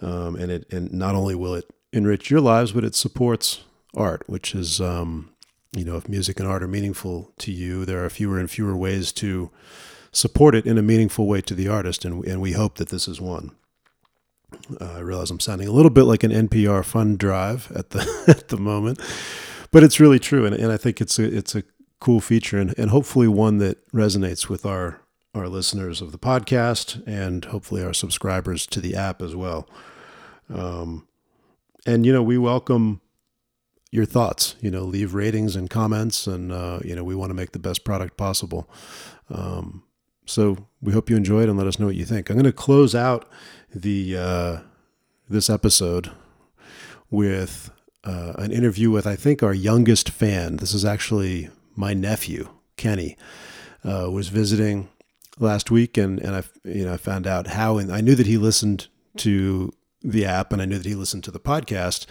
Um, 0.00 0.36
and 0.36 0.50
it 0.50 0.72
and 0.72 0.92
not 0.92 1.14
only 1.14 1.34
will 1.34 1.54
it 1.54 1.68
enrich 1.92 2.30
your 2.30 2.40
lives, 2.40 2.72
but 2.72 2.84
it 2.84 2.94
supports 2.94 3.64
art, 3.96 4.22
which 4.26 4.54
is 4.54 4.80
um, 4.80 5.30
you 5.76 5.84
know, 5.84 5.96
if 5.96 6.08
music 6.08 6.40
and 6.40 6.48
art 6.48 6.62
are 6.62 6.68
meaningful 6.68 7.32
to 7.38 7.52
you, 7.52 7.84
there 7.84 8.04
are 8.04 8.10
fewer 8.10 8.38
and 8.38 8.50
fewer 8.50 8.76
ways 8.76 9.12
to 9.12 9.50
support 10.12 10.54
it 10.54 10.66
in 10.66 10.78
a 10.78 10.82
meaningful 10.82 11.26
way 11.26 11.40
to 11.42 11.54
the 11.54 11.68
artist, 11.68 12.04
and 12.04 12.24
and 12.24 12.40
we 12.40 12.52
hope 12.52 12.76
that 12.76 12.88
this 12.88 13.06
is 13.06 13.20
one. 13.20 13.52
Uh, 14.80 14.94
I 14.96 15.00
realize 15.00 15.30
I'm 15.30 15.40
sounding 15.40 15.68
a 15.68 15.72
little 15.72 15.90
bit 15.90 16.04
like 16.04 16.24
an 16.24 16.30
NPR 16.30 16.84
fund 16.84 17.18
drive 17.18 17.70
at 17.74 17.90
the 17.90 18.24
at 18.28 18.48
the 18.48 18.56
moment, 18.56 18.98
but 19.70 19.82
it's 19.82 20.00
really 20.00 20.18
true, 20.18 20.46
and, 20.46 20.54
and 20.54 20.72
I 20.72 20.78
think 20.78 21.00
it's 21.00 21.18
a 21.18 21.24
it's 21.24 21.54
a 21.54 21.62
cool 22.00 22.20
feature, 22.20 22.58
and, 22.58 22.76
and 22.78 22.90
hopefully 22.90 23.28
one 23.28 23.58
that 23.58 23.86
resonates 23.92 24.48
with 24.48 24.64
our 24.64 25.00
our 25.34 25.48
listeners 25.48 26.00
of 26.00 26.12
the 26.12 26.18
podcast, 26.18 27.06
and 27.06 27.44
hopefully 27.46 27.82
our 27.82 27.92
subscribers 27.92 28.66
to 28.66 28.80
the 28.80 28.94
app 28.94 29.22
as 29.22 29.36
well. 29.36 29.68
Um, 30.52 31.06
and 31.86 32.04
you 32.04 32.12
know, 32.12 32.22
we 32.22 32.38
welcome 32.38 33.00
your 33.90 34.04
thoughts. 34.04 34.56
You 34.60 34.70
know, 34.70 34.82
leave 34.82 35.14
ratings 35.14 35.56
and 35.56 35.68
comments, 35.70 36.26
and 36.26 36.52
uh, 36.52 36.80
you 36.84 36.94
know, 36.94 37.04
we 37.04 37.14
want 37.14 37.30
to 37.30 37.34
make 37.34 37.52
the 37.52 37.58
best 37.58 37.84
product 37.84 38.16
possible. 38.16 38.68
Um, 39.30 39.84
so 40.26 40.68
we 40.82 40.92
hope 40.92 41.08
you 41.08 41.16
enjoy 41.16 41.42
it, 41.42 41.48
and 41.48 41.58
let 41.58 41.66
us 41.66 41.78
know 41.78 41.86
what 41.86 41.96
you 41.96 42.04
think. 42.04 42.30
I'm 42.30 42.36
going 42.36 42.44
to 42.44 42.52
close 42.52 42.94
out 42.94 43.28
the 43.74 44.16
uh, 44.16 44.56
this 45.28 45.50
episode 45.50 46.10
with 47.10 47.70
uh, 48.04 48.34
an 48.36 48.52
interview 48.52 48.90
with 48.90 49.06
I 49.06 49.16
think 49.16 49.42
our 49.42 49.54
youngest 49.54 50.10
fan. 50.10 50.56
This 50.56 50.74
is 50.74 50.84
actually 50.84 51.50
my 51.78 51.94
nephew 51.94 52.48
Kenny. 52.78 53.16
Uh, 53.84 54.10
was 54.10 54.28
visiting 54.28 54.88
last 55.38 55.70
week, 55.70 55.98
and 55.98 56.18
and 56.20 56.34
I 56.34 56.42
you 56.64 56.84
know 56.84 56.94
I 56.94 56.96
found 56.96 57.26
out 57.26 57.48
how, 57.48 57.76
and 57.76 57.92
I 57.92 58.00
knew 58.00 58.14
that 58.14 58.26
he 58.26 58.38
listened 58.38 58.88
to 59.18 59.72
the 60.02 60.24
app, 60.24 60.52
and 60.52 60.62
I 60.62 60.64
knew 60.64 60.78
that 60.78 60.86
he 60.86 60.94
listened 60.94 61.24
to 61.24 61.30
the 61.30 61.40
podcast. 61.40 62.06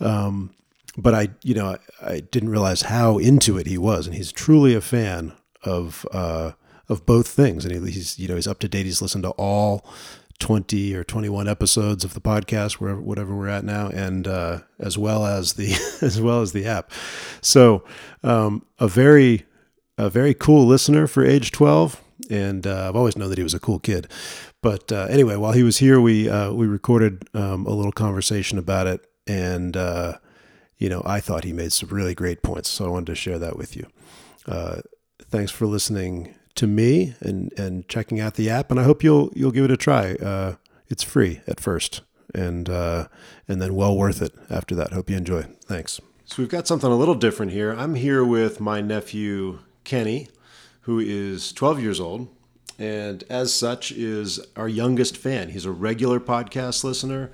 Um, 0.00 0.54
but 0.98 1.14
I, 1.14 1.28
you 1.42 1.54
know, 1.54 1.76
I, 2.02 2.14
I 2.14 2.20
didn't 2.20 2.50
realize 2.50 2.82
how 2.82 3.18
into 3.18 3.56
it 3.56 3.66
he 3.66 3.78
was, 3.78 4.06
and 4.06 4.16
he's 4.16 4.32
truly 4.32 4.74
a 4.74 4.80
fan 4.80 5.32
of 5.62 6.06
uh, 6.12 6.52
of 6.88 7.06
both 7.06 7.28
things, 7.28 7.64
and 7.64 7.74
he, 7.74 7.92
he's 7.92 8.18
you 8.18 8.28
know 8.28 8.34
he's 8.34 8.46
up 8.46 8.58
to 8.58 8.68
date. 8.68 8.86
He's 8.86 9.02
listened 9.02 9.24
to 9.24 9.30
all 9.30 9.86
twenty 10.38 10.94
or 10.94 11.04
twenty 11.04 11.28
one 11.28 11.48
episodes 11.48 12.04
of 12.04 12.14
the 12.14 12.20
podcast, 12.20 12.74
wherever 12.74 13.00
whatever 13.00 13.34
we're 13.34 13.48
at 13.48 13.64
now, 13.64 13.88
and 13.88 14.26
uh, 14.26 14.60
as 14.78 14.96
well 14.98 15.26
as 15.26 15.54
the 15.54 15.72
as 16.02 16.20
well 16.20 16.42
as 16.42 16.52
the 16.52 16.66
app. 16.66 16.90
So 17.40 17.84
um, 18.22 18.64
a 18.78 18.88
very 18.88 19.44
a 19.98 20.10
very 20.10 20.34
cool 20.34 20.66
listener 20.66 21.06
for 21.06 21.24
age 21.24 21.52
twelve, 21.52 22.02
and 22.30 22.66
uh, 22.66 22.88
I've 22.88 22.96
always 22.96 23.16
known 23.16 23.30
that 23.30 23.38
he 23.38 23.44
was 23.44 23.54
a 23.54 23.60
cool 23.60 23.78
kid. 23.78 24.08
But 24.62 24.90
uh, 24.90 25.06
anyway, 25.10 25.36
while 25.36 25.52
he 25.52 25.62
was 25.62 25.78
here, 25.78 26.00
we 26.00 26.28
uh, 26.28 26.52
we 26.52 26.66
recorded 26.66 27.28
um, 27.34 27.66
a 27.66 27.70
little 27.70 27.92
conversation 27.92 28.58
about 28.58 28.86
it, 28.86 29.06
and 29.26 29.76
uh, 29.76 30.18
you 30.78 30.88
know, 30.88 31.02
I 31.04 31.20
thought 31.20 31.44
he 31.44 31.52
made 31.52 31.72
some 31.72 31.88
really 31.88 32.14
great 32.14 32.42
points, 32.42 32.68
so 32.68 32.86
I 32.86 32.88
wanted 32.88 33.06
to 33.06 33.14
share 33.14 33.38
that 33.38 33.56
with 33.56 33.76
you. 33.76 33.86
Uh, 34.46 34.80
thanks 35.30 35.50
for 35.50 35.66
listening 35.66 36.34
to 36.56 36.66
me 36.66 37.14
and 37.20 37.52
and 37.58 37.88
checking 37.88 38.20
out 38.20 38.34
the 38.34 38.50
app, 38.50 38.70
and 38.70 38.80
I 38.80 38.82
hope 38.84 39.02
you'll 39.02 39.32
you'll 39.34 39.52
give 39.52 39.64
it 39.64 39.70
a 39.70 39.76
try. 39.76 40.14
Uh, 40.14 40.56
it's 40.88 41.02
free 41.02 41.40
at 41.46 41.60
first, 41.60 42.02
and 42.34 42.68
uh, 42.68 43.08
and 43.48 43.62
then 43.62 43.74
well 43.74 43.96
worth 43.96 44.20
it 44.20 44.34
after 44.50 44.74
that. 44.74 44.92
Hope 44.92 45.08
you 45.08 45.16
enjoy. 45.16 45.42
Thanks. 45.64 46.00
So 46.24 46.42
we've 46.42 46.48
got 46.48 46.66
something 46.66 46.90
a 46.90 46.96
little 46.96 47.14
different 47.14 47.52
here. 47.52 47.72
I'm 47.72 47.94
here 47.94 48.24
with 48.24 48.60
my 48.60 48.80
nephew 48.80 49.60
Kenny, 49.84 50.28
who 50.82 50.98
is 50.98 51.52
12 51.52 51.80
years 51.80 52.00
old, 52.00 52.26
and 52.80 53.22
as 53.30 53.54
such 53.54 53.92
is 53.92 54.40
our 54.56 54.68
youngest 54.68 55.16
fan. 55.16 55.50
He's 55.50 55.64
a 55.64 55.70
regular 55.70 56.18
podcast 56.18 56.82
listener 56.82 57.30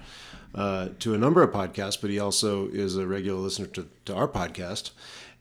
uh, 0.55 0.91
to 0.99 1.15
a 1.15 1.19
number 1.19 1.43
of 1.43 1.53
podcasts, 1.53 1.99
but 1.99 2.11
he 2.11 2.19
also 2.19 2.69
is 2.69 2.97
a 2.97 3.07
regular 3.07 3.41
listener 3.41 3.67
to, 3.69 3.89
to 4.05 4.15
our 4.15 4.29
podcast, 4.29 4.91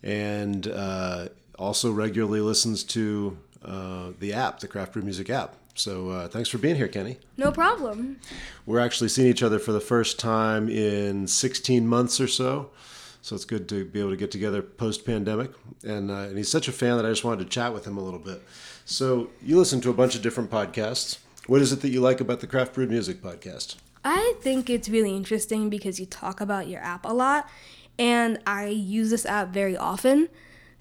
and 0.01 0.67
uh, 0.67 1.27
also 1.59 1.91
regularly 1.91 2.39
listens 2.39 2.85
to 2.85 3.37
uh, 3.63 4.11
the 4.19 4.33
app, 4.33 4.59
the 4.59 4.67
Craft 4.67 4.93
Brew 4.93 5.01
Music 5.01 5.29
app. 5.29 5.55
So 5.75 6.09
uh, 6.09 6.27
thanks 6.27 6.49
for 6.49 6.57
being 6.57 6.75
here, 6.75 6.87
Kenny. 6.87 7.17
No 7.37 7.51
problem. 7.51 8.19
We're 8.65 8.79
actually 8.79 9.09
seeing 9.09 9.29
each 9.29 9.43
other 9.43 9.59
for 9.59 9.71
the 9.71 9.79
first 9.79 10.19
time 10.19 10.69
in 10.69 11.27
16 11.27 11.87
months 11.87 12.19
or 12.19 12.27
so. 12.27 12.71
So 13.21 13.35
it's 13.35 13.45
good 13.45 13.69
to 13.69 13.85
be 13.85 13.99
able 13.99 14.09
to 14.09 14.17
get 14.17 14.31
together 14.31 14.61
post 14.61 15.05
pandemic. 15.05 15.51
And, 15.83 16.09
uh, 16.09 16.15
and 16.15 16.37
he's 16.37 16.49
such 16.49 16.67
a 16.67 16.71
fan 16.71 16.97
that 16.97 17.05
I 17.05 17.09
just 17.09 17.23
wanted 17.23 17.43
to 17.43 17.49
chat 17.49 17.73
with 17.73 17.85
him 17.85 17.97
a 17.97 18.03
little 18.03 18.19
bit. 18.19 18.41
So 18.85 19.29
you 19.41 19.57
listen 19.57 19.79
to 19.81 19.89
a 19.89 19.93
bunch 19.93 20.15
of 20.15 20.21
different 20.21 20.49
podcasts. 20.49 21.19
What 21.47 21.61
is 21.61 21.71
it 21.71 21.81
that 21.81 21.89
you 21.89 22.01
like 22.01 22.19
about 22.19 22.39
the 22.39 22.47
Craft 22.47 22.73
Brew 22.73 22.87
Music 22.87 23.21
podcast? 23.21 23.75
I 24.03 24.33
think 24.41 24.69
it's 24.69 24.89
really 24.89 25.15
interesting 25.15 25.69
because 25.69 25.99
you 25.99 26.05
talk 26.05 26.41
about 26.41 26.67
your 26.67 26.81
app 26.81 27.05
a 27.05 27.13
lot, 27.13 27.47
and 27.99 28.39
I 28.47 28.67
use 28.67 29.11
this 29.11 29.25
app 29.25 29.49
very 29.49 29.77
often. 29.77 30.29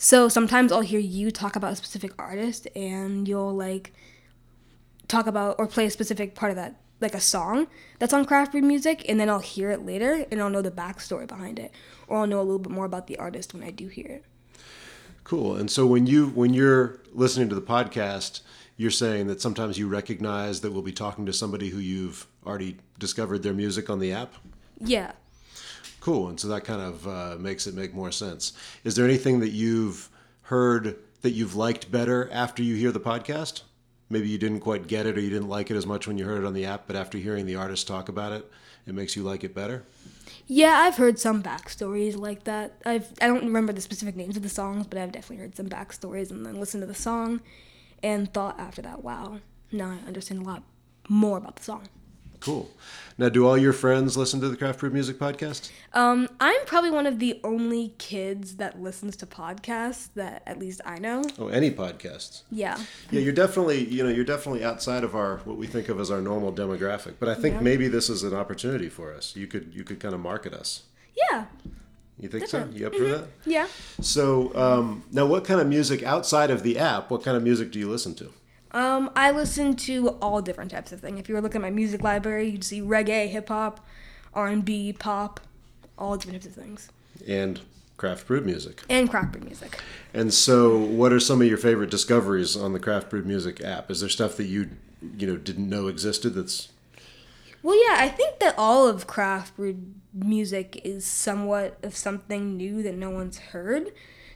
So 0.02 0.30
sometimes 0.30 0.72
I'll 0.72 0.80
hear 0.80 0.98
you 0.98 1.30
talk 1.30 1.56
about 1.56 1.74
a 1.74 1.76
specific 1.76 2.12
artist, 2.18 2.66
and 2.74 3.28
you'll 3.28 3.54
like 3.54 3.92
talk 5.08 5.26
about 5.26 5.56
or 5.58 5.66
play 5.66 5.84
a 5.84 5.90
specific 5.90 6.34
part 6.34 6.48
of 6.48 6.56
that, 6.56 6.80
like 7.02 7.14
a 7.14 7.20
song 7.20 7.66
that's 7.98 8.14
on 8.14 8.24
Craft 8.24 8.52
Brew 8.52 8.62
Music, 8.62 9.04
and 9.10 9.20
then 9.20 9.28
I'll 9.28 9.40
hear 9.40 9.70
it 9.70 9.84
later, 9.84 10.24
and 10.30 10.40
I'll 10.40 10.48
know 10.48 10.62
the 10.62 10.70
backstory 10.70 11.28
behind 11.28 11.58
it, 11.58 11.70
or 12.08 12.16
I'll 12.16 12.26
know 12.26 12.40
a 12.40 12.42
little 12.42 12.58
bit 12.58 12.72
more 12.72 12.86
about 12.86 13.08
the 13.08 13.18
artist 13.18 13.52
when 13.52 13.62
I 13.62 13.70
do 13.70 13.88
hear 13.88 14.06
it. 14.06 14.24
Cool. 15.22 15.56
And 15.56 15.70
so 15.70 15.86
when 15.86 16.06
you 16.06 16.28
when 16.28 16.54
you're 16.54 17.00
listening 17.12 17.50
to 17.50 17.54
the 17.54 17.60
podcast, 17.60 18.40
you're 18.78 18.90
saying 18.90 19.26
that 19.26 19.42
sometimes 19.42 19.76
you 19.76 19.86
recognize 19.86 20.62
that 20.62 20.72
we'll 20.72 20.80
be 20.80 20.92
talking 20.92 21.26
to 21.26 21.32
somebody 21.34 21.68
who 21.68 21.78
you've 21.78 22.26
already 22.46 22.78
discovered 22.98 23.42
their 23.42 23.52
music 23.52 23.90
on 23.90 23.98
the 23.98 24.12
app. 24.14 24.32
Yeah. 24.78 25.12
Cool. 26.00 26.28
And 26.28 26.40
so 26.40 26.48
that 26.48 26.64
kind 26.64 26.80
of 26.80 27.06
uh, 27.06 27.36
makes 27.38 27.66
it 27.66 27.74
make 27.74 27.94
more 27.94 28.10
sense. 28.10 28.52
Is 28.84 28.96
there 28.96 29.04
anything 29.04 29.40
that 29.40 29.50
you've 29.50 30.08
heard 30.42 30.96
that 31.22 31.32
you've 31.32 31.54
liked 31.54 31.90
better 31.90 32.28
after 32.32 32.62
you 32.62 32.74
hear 32.74 32.90
the 32.90 33.00
podcast? 33.00 33.62
Maybe 34.08 34.28
you 34.28 34.38
didn't 34.38 34.60
quite 34.60 34.88
get 34.88 35.06
it 35.06 35.16
or 35.16 35.20
you 35.20 35.30
didn't 35.30 35.48
like 35.48 35.70
it 35.70 35.76
as 35.76 35.86
much 35.86 36.08
when 36.08 36.18
you 36.18 36.24
heard 36.24 36.42
it 36.42 36.46
on 36.46 36.54
the 36.54 36.64
app, 36.64 36.86
but 36.86 36.96
after 36.96 37.18
hearing 37.18 37.46
the 37.46 37.54
artist 37.54 37.86
talk 37.86 38.08
about 38.08 38.32
it, 38.32 38.50
it 38.86 38.94
makes 38.94 39.14
you 39.14 39.22
like 39.22 39.44
it 39.44 39.54
better? 39.54 39.84
Yeah, 40.46 40.72
I've 40.78 40.96
heard 40.96 41.18
some 41.18 41.42
backstories 41.44 42.16
like 42.16 42.42
that. 42.44 42.80
I've 42.84 43.12
I 43.20 43.28
don't 43.28 43.44
remember 43.44 43.72
the 43.72 43.80
specific 43.80 44.16
names 44.16 44.36
of 44.36 44.42
the 44.42 44.48
songs, 44.48 44.86
but 44.86 44.98
I've 44.98 45.12
definitely 45.12 45.44
heard 45.44 45.54
some 45.54 45.68
backstories 45.68 46.30
and 46.32 46.44
then 46.44 46.58
listened 46.58 46.80
to 46.82 46.88
the 46.88 46.94
song 46.94 47.40
and 48.02 48.32
thought 48.32 48.58
after 48.58 48.82
that, 48.82 49.04
wow, 49.04 49.38
now 49.70 49.90
I 49.90 50.06
understand 50.08 50.42
a 50.42 50.44
lot 50.44 50.64
more 51.08 51.38
about 51.38 51.56
the 51.56 51.62
song. 51.62 51.88
Cool. 52.40 52.70
Now, 53.18 53.29
do 53.29 53.46
all 53.46 53.59
your 53.59 53.74
friends 53.74 54.16
listen 54.16 54.40
to 54.40 54.48
the 54.48 54.57
Craft 54.57 54.81
Brew 54.81 54.88
Music 54.88 55.18
podcast? 55.18 55.70
Um, 55.92 56.26
I'm 56.40 56.64
probably 56.64 56.90
one 56.90 57.07
of 57.07 57.18
the 57.18 57.38
only 57.44 57.92
kids 57.98 58.57
that 58.57 58.81
listens 58.81 59.14
to 59.16 59.26
podcasts 59.26 60.09
that 60.14 60.42
at 60.46 60.59
least 60.59 60.81
I 60.87 60.98
know. 60.98 61.24
Oh, 61.38 61.48
any 61.48 61.70
podcasts? 61.70 62.44
Yeah. 62.50 62.79
Yeah, 63.11 63.20
you're 63.20 63.35
definitely 63.35 63.85
you 63.85 64.03
know 64.03 64.09
you're 64.09 64.24
definitely 64.24 64.64
outside 64.64 65.05
of 65.05 65.14
our 65.14 65.38
what 65.44 65.59
we 65.59 65.66
think 65.66 65.90
of 65.90 66.00
as 66.00 66.11
our 66.11 66.22
normal 66.22 66.50
demographic. 66.50 67.16
But 67.20 67.29
I 67.29 67.35
think 67.35 67.61
maybe 67.61 67.88
this 67.88 68.09
is 68.09 68.22
an 68.22 68.35
opportunity 68.35 68.88
for 68.88 69.12
us. 69.12 69.37
You 69.37 69.46
could 69.46 69.70
you 69.74 69.85
could 69.85 70.00
kind 70.00 70.14
of 70.14 70.20
market 70.20 70.55
us. 70.55 70.85
Yeah. 71.31 71.44
You 72.18 72.29
think 72.29 72.48
so? 72.48 72.68
You 72.72 72.87
up 72.87 72.94
for 72.94 73.05
that? 73.05 73.29
Yeah. 73.44 73.66
So 74.00 74.55
um, 74.55 75.05
now, 75.11 75.26
what 75.26 75.44
kind 75.44 75.61
of 75.61 75.66
music 75.66 76.03
outside 76.03 76.50
of 76.50 76.62
the 76.62 76.79
app? 76.79 77.11
What 77.11 77.22
kind 77.22 77.37
of 77.37 77.42
music 77.42 77.70
do 77.70 77.79
you 77.79 77.88
listen 77.88 78.14
to? 78.16 78.33
Um, 78.72 79.11
I 79.16 79.30
listen 79.30 79.74
to 79.76 80.11
all 80.22 80.40
different 80.42 80.70
types 80.70 80.92
of 80.92 81.00
things. 81.00 81.18
If 81.18 81.28
you 81.28 81.35
were 81.35 81.40
looking 81.40 81.61
at 81.61 81.62
my 81.62 81.70
music 81.70 82.02
library, 82.02 82.48
you'd 82.48 82.64
see 82.64 82.80
reggae, 82.80 83.28
hip 83.28 83.48
hop, 83.48 83.85
R 84.35 84.46
and 84.48 84.64
B, 84.64 84.92
pop, 84.92 85.40
all 85.98 86.16
different 86.16 86.42
types 86.42 86.56
of 86.56 86.62
things, 86.62 86.88
And 87.26 87.61
craft 87.96 88.26
brewed 88.26 88.46
music. 88.46 88.83
and 88.88 89.11
craft 89.11 89.33
beer 89.33 89.42
music. 89.42 89.80
And 90.14 90.33
so, 90.33 90.78
what 90.78 91.12
are 91.12 91.20
some 91.20 91.42
of 91.42 91.48
your 91.48 91.59
favorite 91.59 91.90
discoveries 91.90 92.56
on 92.56 92.72
the 92.72 92.80
craft 92.80 93.11
brewed 93.11 93.26
music 93.26 93.61
app? 93.62 93.90
Is 93.90 94.00
there 94.00 94.09
stuff 94.09 94.37
that 94.37 94.44
you 94.46 94.70
you 95.16 95.26
know 95.26 95.37
didn't 95.37 95.68
know 95.68 95.88
existed? 95.88 96.30
That's 96.35 96.68
Well, 97.62 97.76
yeah, 97.88 97.96
I 97.98 98.09
think 98.09 98.38
that 98.38 98.54
all 98.56 98.87
of 98.87 99.06
craft 99.06 99.56
brewed 99.56 99.94
music 100.14 100.80
is 100.85 101.04
somewhat 101.06 101.76
of 101.83 101.96
something 101.96 102.56
new 102.56 102.83
that 102.83 102.94
no 102.94 103.11
one's 103.11 103.38
heard 103.38 103.92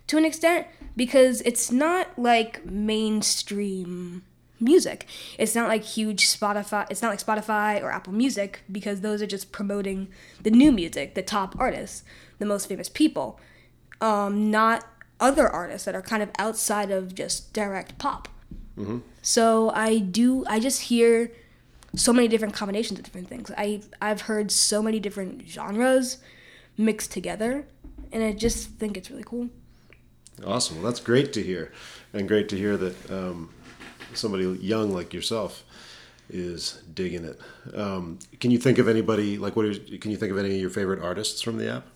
to 0.07 0.17
an 0.17 0.25
extent 0.25 0.67
because 0.97 1.41
it's 1.43 1.71
not 1.71 2.19
like 2.19 2.65
mainstream 2.65 4.23
music. 4.61 5.07
It's 5.39 5.55
not 5.55 5.69
like 5.69 5.83
huge 5.83 6.27
Spotify, 6.27 6.87
it's 6.91 7.03
not 7.03 7.09
like 7.09 7.19
Spotify 7.19 7.83
or 7.83 7.91
Apple 7.91 8.13
Music 8.13 8.63
because 8.71 9.01
those 9.01 9.21
are 9.23 9.27
just 9.27 9.53
promoting 9.53 10.09
the 10.43 10.51
new 10.51 10.73
music, 10.73 11.15
the 11.15 11.23
top 11.23 11.55
artists, 11.59 12.05
the 12.39 12.47
most 12.47 12.67
famous 12.69 12.89
people, 12.89 13.41
um, 14.01 14.51
not 14.51 14.87
other 15.21 15.49
artists 15.49 15.85
that 15.85 15.95
are 15.95 16.03
kind 16.03 16.23
of 16.23 16.31
outside 16.39 16.91
of 16.91 17.15
just 17.15 17.53
direct 17.53 17.99
pop. 17.99 18.29
So 19.23 19.71
I 19.71 19.99
do, 19.99 20.45
I 20.47 20.59
just 20.61 20.83
hear 20.83 21.31
so 21.97 22.13
many 22.13 22.27
different 22.27 22.55
combinations 22.55 22.99
of 22.99 23.05
different 23.05 23.29
things. 23.29 23.51
I 23.57 23.83
I've 24.03 24.23
heard 24.23 24.51
so 24.51 24.83
many 24.83 24.99
different 24.99 25.47
genres 25.49 26.19
mixed 26.77 27.13
together, 27.13 27.67
and 28.11 28.23
I 28.25 28.33
just 28.33 28.71
think 28.71 28.97
it's 28.97 29.11
really 29.11 29.23
cool. 29.25 29.49
Awesome. 30.47 30.77
Well, 30.77 30.87
that's 30.91 31.01
great 31.01 31.33
to 31.35 31.43
hear, 31.43 31.73
and 32.13 32.27
great 32.27 32.49
to 32.51 32.57
hear 32.57 32.77
that 32.77 33.11
um, 33.11 33.51
somebody 34.15 34.45
young 34.45 34.93
like 34.93 35.13
yourself 35.13 35.65
is 36.29 36.83
digging 36.93 37.25
it. 37.25 37.41
Um, 37.75 38.19
can 38.41 38.51
you 38.51 38.59
think 38.59 38.79
of 38.79 38.89
anybody 38.89 39.39
like 39.39 39.57
what? 39.57 39.67
Is, 39.67 39.79
can 40.01 40.11
you 40.11 40.17
think 40.17 40.33
of 40.33 40.39
any 40.39 40.55
of 40.55 40.61
your 40.61 40.71
favorite 40.71 41.03
artists 41.03 41.43
from 41.43 41.59
the 41.59 41.71
app? 41.71 41.87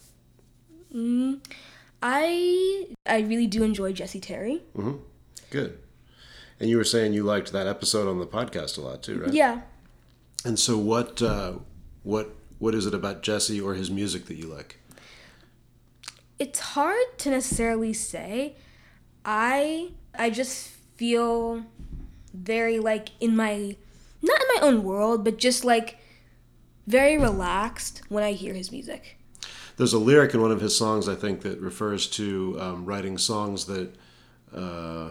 I 2.03 2.87
I 3.07 3.21
really 3.21 3.47
do 3.47 3.63
enjoy 3.63 3.93
Jesse 3.93 4.21
Terry. 4.21 4.63
Good. 5.51 5.79
And 6.61 6.69
you 6.69 6.77
were 6.77 6.85
saying 6.85 7.13
you 7.13 7.23
liked 7.23 7.53
that 7.53 7.67
episode 7.67 8.09
on 8.09 8.19
the 8.19 8.27
podcast 8.27 8.79
a 8.79 8.81
lot 8.81 9.03
too, 9.03 9.21
right? 9.21 9.33
Yeah. 9.33 9.61
And 10.45 10.59
so, 10.59 10.77
what 10.77 11.23
uh, 11.23 11.55
what 12.03 12.35
what 12.59 12.75
is 12.75 12.87
it 12.87 12.95
about 12.95 13.23
Jesse 13.23 13.61
or 13.61 13.75
his 13.75 13.91
music 13.91 14.27
that 14.27 14.35
you 14.35 14.47
like? 14.47 14.79
It's 16.39 16.61
hard 16.61 17.19
to 17.19 17.31
necessarily 17.31 17.93
say. 17.93 18.57
I 19.25 19.91
I 20.15 20.31
just 20.31 20.69
feel 20.97 21.65
very 22.33 22.79
like 22.79 23.11
in 23.21 23.37
my 23.37 23.77
not 24.23 24.41
in 24.41 24.47
my 24.55 24.61
own 24.63 24.83
world, 24.85 25.25
but 25.25 25.39
just 25.39 25.65
like 25.65 25.99
very 26.87 27.19
relaxed 27.19 28.03
when 28.09 28.25
I 28.25 28.33
hear 28.33 28.55
his 28.55 28.73
music. 28.73 29.19
There's 29.77 29.93
a 29.93 29.99
lyric 29.99 30.35
in 30.35 30.41
one 30.41 30.51
of 30.51 30.61
his 30.61 30.77
songs, 30.77 31.09
I 31.09 31.15
think, 31.15 31.43
that 31.43 31.61
refers 31.61 32.09
to 32.11 32.57
um, 32.61 32.85
writing 32.85 33.19
songs 33.19 33.67
that. 33.67 33.95
Uh, 34.53 35.11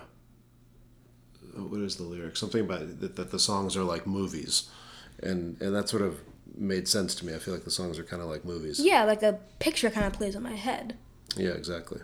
what 1.56 1.82
is 1.82 1.96
the 1.96 2.04
lyric? 2.04 2.38
Something 2.38 2.62
about 2.62 3.00
that, 3.00 3.16
that 3.16 3.32
the 3.32 3.40
songs 3.40 3.76
are 3.76 3.84
like 3.84 4.06
movies, 4.06 4.70
and 5.22 5.60
and 5.62 5.76
that 5.76 5.90
sort 5.90 6.02
of 6.02 6.20
made 6.56 6.88
sense 6.88 7.16
to 7.16 7.26
me. 7.26 7.34
I 7.34 7.40
feel 7.40 7.54
like 7.54 7.63
the 7.63 7.72
songs 7.72 7.98
are 8.00 8.04
kind 8.04 8.22
of 8.22 8.30
like 8.30 8.46
movies. 8.46 8.80
Yeah, 8.80 9.04
like 9.06 9.24
a 9.24 9.40
picture 9.60 9.90
kind 9.90 10.06
of 10.06 10.13
plays 10.13 10.36
in 10.36 10.44
my 10.44 10.56
head. 10.56 10.98
Yeah, 11.36 11.52
exactly. 11.52 12.02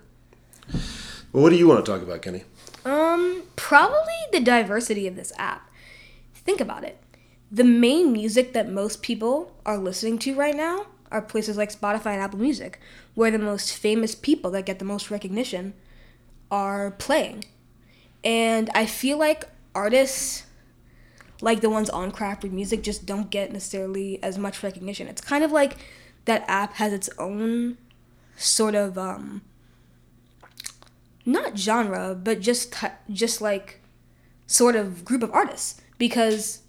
Well, 1.32 1.44
what 1.44 1.50
do 1.50 1.56
you 1.56 1.68
want 1.68 1.84
to 1.84 1.92
talk 1.92 2.02
about, 2.02 2.22
Kenny? 2.22 2.44
Um, 2.86 3.44
probably 3.56 4.14
the 4.32 4.40
diversity 4.40 5.08
of 5.08 5.16
this 5.16 5.32
app. 5.38 5.70
Think 6.34 6.60
about 6.62 6.84
it. 6.84 7.00
The 7.52 7.64
main 7.64 8.12
music 8.12 8.54
that 8.54 8.70
most 8.70 9.02
people 9.02 9.56
are 9.66 9.78
listening 9.78 10.20
to 10.20 10.36
right 10.36 10.56
now 10.56 10.88
are 11.12 11.22
places 11.22 11.58
like 11.58 11.72
Spotify 11.72 12.14
and 12.14 12.22
Apple 12.22 12.40
Music, 12.40 12.80
where 13.14 13.32
the 13.32 13.40
most 13.40 13.74
famous 13.74 14.16
people 14.16 14.52
that 14.52 14.66
get 14.66 14.80
the 14.80 14.86
most 14.86 15.12
recognition 15.12 15.74
are 16.52 16.92
playing. 16.92 17.46
And 18.24 18.70
I 18.74 18.86
feel 18.86 19.18
like 19.18 19.46
artists 19.76 20.46
like 21.42 21.62
the 21.62 21.70
ones 21.70 21.90
on 21.90 22.12
Craft 22.12 22.42
Brew 22.42 22.50
Music 22.50 22.84
just 22.84 23.06
don't 23.06 23.30
get 23.30 23.52
necessarily 23.52 24.22
as 24.24 24.38
much 24.38 24.64
recognition. 24.64 25.08
It's 25.08 25.22
kind 25.22 25.44
of 25.44 25.52
like 25.52 25.78
that 26.26 26.46
app 26.48 26.76
has 26.76 26.94
its 26.94 27.10
own 27.20 27.78
sort 28.36 28.76
of 28.76 28.98
um 28.98 29.42
not 31.26 31.58
genre, 31.58 32.16
but 32.16 32.40
just 32.40 32.74
just 33.10 33.42
like 33.42 33.82
sort 34.48 34.76
of 34.76 35.06
group 35.06 35.24
of 35.24 35.32
artists 35.32 35.82
because 35.98 36.62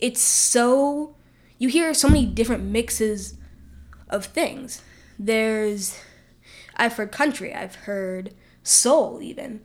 it's 0.00 0.20
so 0.20 1.14
you 1.58 1.68
hear 1.68 1.94
so 1.94 2.08
many 2.08 2.26
different 2.26 2.64
mixes 2.64 3.36
of 4.08 4.26
things. 4.26 4.82
There's 5.18 6.00
I've 6.76 6.94
heard 6.94 7.12
country, 7.12 7.54
I've 7.54 7.76
heard 7.76 8.34
soul 8.62 9.22
even. 9.22 9.60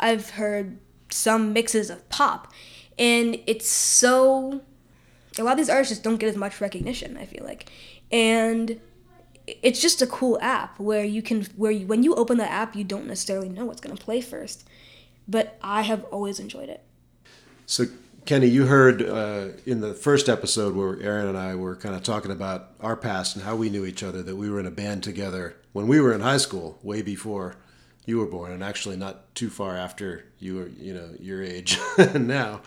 I've 0.00 0.30
heard 0.30 0.78
some 1.10 1.52
mixes 1.52 1.90
of 1.90 2.08
pop 2.08 2.52
and 2.98 3.38
it's 3.46 3.68
so 3.68 4.62
a 5.38 5.42
lot 5.42 5.52
of 5.52 5.58
these 5.58 5.68
artists 5.68 5.92
just 5.92 6.02
don't 6.02 6.16
get 6.16 6.28
as 6.28 6.36
much 6.36 6.60
recognition, 6.60 7.16
I 7.16 7.26
feel 7.26 7.44
like. 7.44 7.70
And 8.10 8.80
it's 9.46 9.80
just 9.80 10.00
a 10.00 10.06
cool 10.06 10.38
app 10.40 10.78
where 10.78 11.04
you 11.04 11.22
can 11.22 11.44
where 11.56 11.70
you, 11.70 11.86
when 11.86 12.02
you 12.02 12.14
open 12.14 12.38
the 12.38 12.50
app 12.50 12.74
you 12.74 12.84
don't 12.84 13.06
necessarily 13.06 13.48
know 13.48 13.64
what's 13.64 13.80
going 13.80 13.94
to 13.94 14.02
play 14.02 14.20
first 14.20 14.66
but 15.28 15.58
i 15.62 15.82
have 15.82 16.04
always 16.04 16.38
enjoyed 16.38 16.68
it. 16.68 16.82
So, 17.66 17.86
Kenny, 18.26 18.46
you 18.46 18.66
heard 18.66 19.02
uh, 19.02 19.48
in 19.64 19.80
the 19.80 19.94
first 19.94 20.28
episode 20.28 20.74
where 20.74 21.00
Aaron 21.00 21.28
and 21.28 21.38
I 21.38 21.54
were 21.54 21.76
kind 21.76 21.94
of 21.94 22.02
talking 22.02 22.30
about 22.30 22.70
our 22.80 22.96
past 22.96 23.36
and 23.36 23.44
how 23.44 23.56
we 23.56 23.70
knew 23.70 23.86
each 23.86 24.02
other, 24.02 24.22
that 24.22 24.36
we 24.36 24.50
were 24.50 24.60
in 24.60 24.66
a 24.66 24.70
band 24.70 25.02
together 25.02 25.56
when 25.72 25.88
we 25.88 26.00
were 26.00 26.12
in 26.12 26.20
high 26.20 26.36
school, 26.36 26.78
way 26.82 27.02
before 27.02 27.56
you 28.06 28.18
were 28.18 28.26
born, 28.26 28.52
and 28.52 28.62
actually 28.62 28.96
not 28.96 29.34
too 29.34 29.48
far 29.48 29.76
after 29.76 30.24
you 30.38 30.56
were, 30.56 30.68
you 30.68 30.92
know, 30.92 31.10
your 31.18 31.42
age 31.42 31.78
now, 32.14 32.60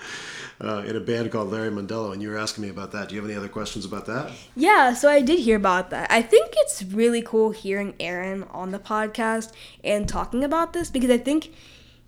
uh, 0.59 0.83
in 0.87 0.95
a 0.95 0.99
band 0.99 1.31
called 1.31 1.51
Larry 1.51 1.69
Mondello, 1.69 2.11
and 2.11 2.21
you 2.21 2.29
were 2.29 2.37
asking 2.37 2.63
me 2.63 2.69
about 2.69 2.91
that. 2.93 3.09
Do 3.09 3.15
you 3.15 3.21
have 3.21 3.29
any 3.29 3.37
other 3.37 3.49
questions 3.49 3.85
about 3.85 4.05
that? 4.07 4.31
Yeah, 4.55 4.93
so 4.93 5.09
I 5.09 5.21
did 5.21 5.39
hear 5.39 5.55
about 5.55 5.91
that. 5.91 6.09
I 6.11 6.21
think 6.21 6.53
it's 6.57 6.81
really 6.83 7.21
cool 7.21 7.51
hearing 7.51 7.93
Aaron 7.99 8.43
on 8.51 8.71
the 8.71 8.79
podcast 8.79 9.51
and 9.83 10.09
talking 10.09 10.43
about 10.43 10.73
this 10.73 10.89
because 10.89 11.11
I 11.11 11.17
think 11.19 11.53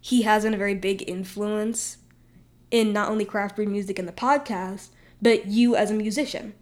he 0.01 0.23
has 0.23 0.43
been 0.43 0.53
a 0.53 0.57
very 0.57 0.75
big 0.75 1.07
influence 1.07 1.97
in 2.71 2.93
not 2.93 3.09
only 3.09 3.25
craft 3.25 3.55
brew 3.55 3.65
music 3.65 3.99
and 3.99 4.07
the 4.07 4.13
podcast, 4.13 4.89
but 5.21 5.47
you 5.47 5.75
as 5.75 5.91
a 5.91 5.93
musician. 5.93 6.53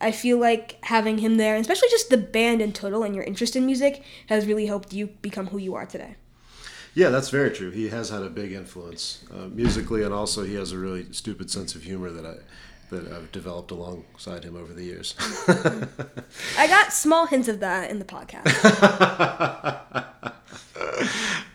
I 0.00 0.12
feel 0.12 0.38
like 0.38 0.76
having 0.84 1.18
him 1.18 1.36
there, 1.36 1.54
and 1.54 1.60
especially 1.60 1.88
just 1.88 2.10
the 2.10 2.18
band 2.18 2.60
in 2.60 2.72
total 2.72 3.02
and 3.02 3.14
your 3.14 3.24
interest 3.24 3.56
in 3.56 3.64
music, 3.64 4.02
has 4.28 4.46
really 4.46 4.66
helped 4.66 4.92
you 4.92 5.08
become 5.22 5.48
who 5.48 5.58
you 5.58 5.74
are 5.74 5.86
today. 5.86 6.16
Yeah, 6.94 7.10
that's 7.10 7.28
very 7.28 7.50
true. 7.50 7.70
He 7.70 7.90
has 7.90 8.08
had 8.08 8.22
a 8.22 8.30
big 8.30 8.52
influence 8.52 9.22
uh, 9.30 9.48
musically, 9.48 10.02
and 10.02 10.14
also 10.14 10.44
he 10.44 10.54
has 10.54 10.72
a 10.72 10.78
really 10.78 11.12
stupid 11.12 11.50
sense 11.50 11.74
of 11.74 11.82
humor 11.82 12.10
that 12.10 12.24
I 12.24 12.36
that 12.90 13.12
I've 13.12 13.32
developed 13.32 13.70
alongside 13.70 14.44
him 14.44 14.56
over 14.56 14.72
the 14.72 14.84
years. 14.84 15.14
I 16.56 16.68
got 16.68 16.92
small 16.92 17.26
hints 17.26 17.48
of 17.48 17.60
that 17.60 17.90
in 17.90 17.98
the 17.98 18.04
podcast. 18.04 18.46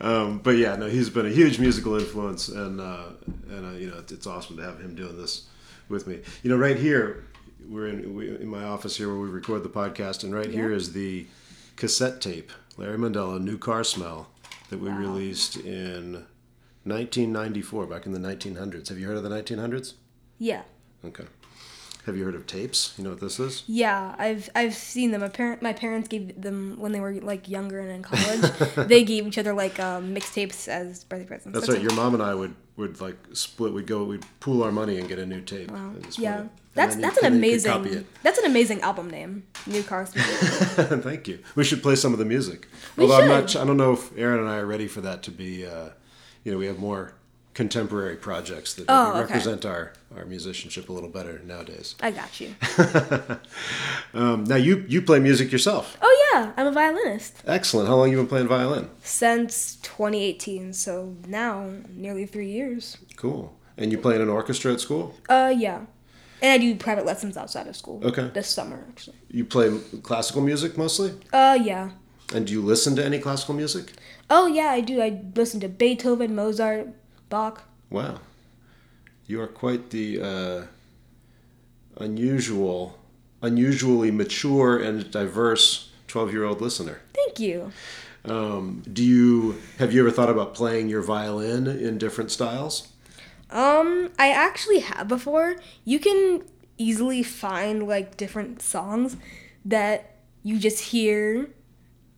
um, 0.00 0.38
but 0.40 0.56
yeah, 0.56 0.76
no, 0.76 0.88
he's 0.88 1.08
been 1.10 1.26
a 1.26 1.30
huge 1.30 1.58
musical 1.58 1.98
influence, 1.98 2.48
and 2.48 2.80
uh, 2.80 3.06
and 3.48 3.66
uh, 3.66 3.78
you 3.78 3.90
know, 3.90 3.98
it's, 3.98 4.12
it's 4.12 4.26
awesome 4.26 4.56
to 4.58 4.62
have 4.62 4.78
him 4.80 4.94
doing 4.94 5.16
this 5.16 5.46
with 5.88 6.06
me. 6.06 6.20
You 6.42 6.50
know, 6.50 6.56
right 6.56 6.76
here, 6.76 7.24
we're 7.68 7.88
in 7.88 8.14
we, 8.14 8.28
in 8.28 8.48
my 8.48 8.64
office 8.64 8.96
here 8.96 9.08
where 9.08 9.18
we 9.18 9.28
record 9.28 9.62
the 9.62 9.68
podcast, 9.68 10.24
and 10.24 10.34
right 10.34 10.50
here 10.50 10.72
is 10.72 10.92
the 10.92 11.26
cassette 11.76 12.20
tape, 12.20 12.50
Larry 12.76 12.98
Mandela, 12.98 13.40
"New 13.40 13.58
Car 13.58 13.84
Smell," 13.84 14.28
that 14.70 14.78
we 14.80 14.90
released 14.90 15.56
in 15.56 16.24
1994, 16.84 17.86
back 17.86 18.06
in 18.06 18.12
the 18.12 18.18
1900s. 18.18 18.88
Have 18.88 18.98
you 18.98 19.06
heard 19.06 19.16
of 19.16 19.22
the 19.22 19.30
1900s? 19.30 19.94
yeah. 20.38 20.62
Okay. 21.04 21.24
Have 22.06 22.16
you 22.16 22.24
heard 22.24 22.34
of 22.34 22.48
tapes? 22.48 22.94
You 22.98 23.04
know 23.04 23.10
what 23.10 23.20
this 23.20 23.38
is? 23.38 23.62
Yeah, 23.68 24.16
I've 24.18 24.50
I've 24.56 24.74
seen 24.74 25.12
them. 25.12 25.20
My 25.20 25.28
parent 25.28 25.62
my 25.62 25.72
parents 25.72 26.08
gave 26.08 26.40
them 26.40 26.76
when 26.80 26.90
they 26.90 26.98
were 26.98 27.14
like 27.14 27.48
younger 27.48 27.78
and 27.78 27.90
in 27.90 28.02
college. 28.02 28.50
they 28.88 29.04
gave 29.04 29.24
each 29.24 29.38
other 29.38 29.52
like 29.52 29.78
um, 29.78 30.12
mixtapes 30.12 30.66
as 30.66 31.04
birthday 31.04 31.26
presents. 31.26 31.56
That's 31.56 31.70
right. 31.70 31.80
Your 31.80 31.94
mom 31.94 32.14
and 32.14 32.22
I 32.22 32.34
would 32.34 32.56
would 32.76 33.00
like 33.00 33.16
split. 33.34 33.72
We'd 33.72 33.86
go. 33.86 34.02
We'd 34.02 34.24
pool 34.40 34.64
our 34.64 34.72
money 34.72 34.98
and 34.98 35.08
get 35.08 35.20
a 35.20 35.26
new 35.26 35.42
tape. 35.42 35.70
Wow. 35.70 35.92
Yeah, 36.18 36.42
it. 36.42 36.48
That's 36.74 36.96
that's 36.96 37.18
an 37.18 37.26
and 37.26 37.42
then 37.42 37.50
you 37.50 37.56
could 37.60 37.64
copy 37.66 37.88
amazing 37.88 38.06
that's 38.22 38.38
an 38.38 38.46
amazing 38.46 38.80
album 38.80 39.10
name. 39.10 39.44
New 39.66 39.82
Car 39.82 40.06
Thank 40.06 41.28
you. 41.28 41.38
We 41.54 41.64
should 41.64 41.82
play 41.82 41.96
some 41.96 42.12
of 42.12 42.18
the 42.18 42.24
music. 42.24 42.66
We 42.96 43.04
Although 43.04 43.20
I'm 43.20 43.28
not. 43.28 43.54
I 43.56 43.64
don't 43.64 43.76
know 43.76 43.92
if 43.92 44.16
Aaron 44.16 44.40
and 44.40 44.48
I 44.48 44.56
are 44.56 44.66
ready 44.66 44.88
for 44.88 45.00
that 45.02 45.22
to 45.24 45.30
be. 45.30 45.66
Uh, 45.66 45.90
you 46.44 46.50
know, 46.52 46.58
we 46.58 46.66
have 46.66 46.78
more 46.78 47.12
contemporary 47.54 48.16
projects 48.16 48.72
that 48.74 48.86
Oh, 48.88 49.10
okay. 49.10 49.20
represent 49.20 49.66
our 49.66 49.92
our 50.16 50.24
musicianship 50.24 50.88
a 50.88 50.92
little 50.92 51.10
better 51.10 51.40
nowadays. 51.44 51.94
I 52.00 52.10
got 52.10 52.40
you. 52.40 52.54
Um, 54.14 54.44
now 54.44 54.56
you 54.56 54.84
you 54.88 55.00
play 55.02 55.18
music 55.20 55.50
yourself. 55.52 55.96
Oh 56.02 56.30
yeah, 56.34 56.52
I'm 56.56 56.66
a 56.66 56.72
violinist 56.72 57.42
Excellent. 57.46 57.88
How 57.88 57.96
long 57.96 58.10
you 58.10 58.16
been 58.18 58.26
playing 58.26 58.48
violin? 58.48 58.90
since 59.02 59.76
2018. 59.76 60.72
So 60.72 61.16
now 61.26 61.70
nearly 61.94 62.26
three 62.26 62.50
years. 62.50 62.98
Cool. 63.16 63.54
And 63.78 63.90
you 63.90 63.98
play 63.98 64.16
in 64.16 64.20
an 64.22 64.28
orchestra 64.28 64.72
at 64.72 64.80
school? 64.80 65.14
Uh 65.28 65.52
yeah, 65.56 65.82
and 66.42 66.52
I 66.52 66.58
do 66.58 66.74
private 66.76 67.06
lessons 67.06 67.36
outside 67.36 67.66
of 67.66 67.76
school. 67.76 68.04
Okay. 68.04 68.30
This 68.34 68.48
summer 68.48 68.84
actually. 68.88 69.16
You 69.30 69.44
play 69.44 69.78
classical 70.02 70.42
music 70.42 70.76
mostly? 70.76 71.14
Uh 71.32 71.58
yeah. 71.62 71.90
And 72.34 72.46
do 72.46 72.52
you 72.52 72.62
listen 72.62 72.96
to 72.96 73.04
any 73.04 73.18
classical 73.18 73.54
music? 73.54 73.92
Oh 74.28 74.46
yeah, 74.46 74.68
I 74.68 74.80
do. 74.80 75.00
I 75.02 75.20
listen 75.34 75.60
to 75.60 75.68
Beethoven, 75.68 76.34
Mozart, 76.34 76.88
Bach. 77.28 77.64
Wow. 77.90 78.20
You 79.26 79.40
are 79.40 79.46
quite 79.46 79.90
the 79.90 80.20
uh, 80.20 80.62
unusual, 82.02 82.98
unusually 83.40 84.10
mature 84.10 84.78
and 84.78 85.10
diverse 85.10 85.90
12 86.08 86.32
year 86.32 86.44
old 86.44 86.60
listener. 86.60 87.00
Thank 87.14 87.40
you. 87.40 87.72
Um, 88.24 88.82
do 88.90 89.02
you 89.02 89.58
have 89.78 89.92
you 89.92 90.00
ever 90.00 90.10
thought 90.10 90.30
about 90.30 90.54
playing 90.54 90.88
your 90.88 91.02
violin 91.02 91.66
in 91.66 91.98
different 91.98 92.30
styles? 92.30 92.91
Um, 93.52 94.10
I 94.18 94.30
actually 94.30 94.80
have 94.80 95.06
before. 95.08 95.56
You 95.84 95.98
can 95.98 96.42
easily 96.78 97.22
find 97.22 97.86
like 97.86 98.16
different 98.16 98.62
songs 98.62 99.16
that 99.64 100.16
you 100.42 100.58
just 100.58 100.80
hear 100.86 101.48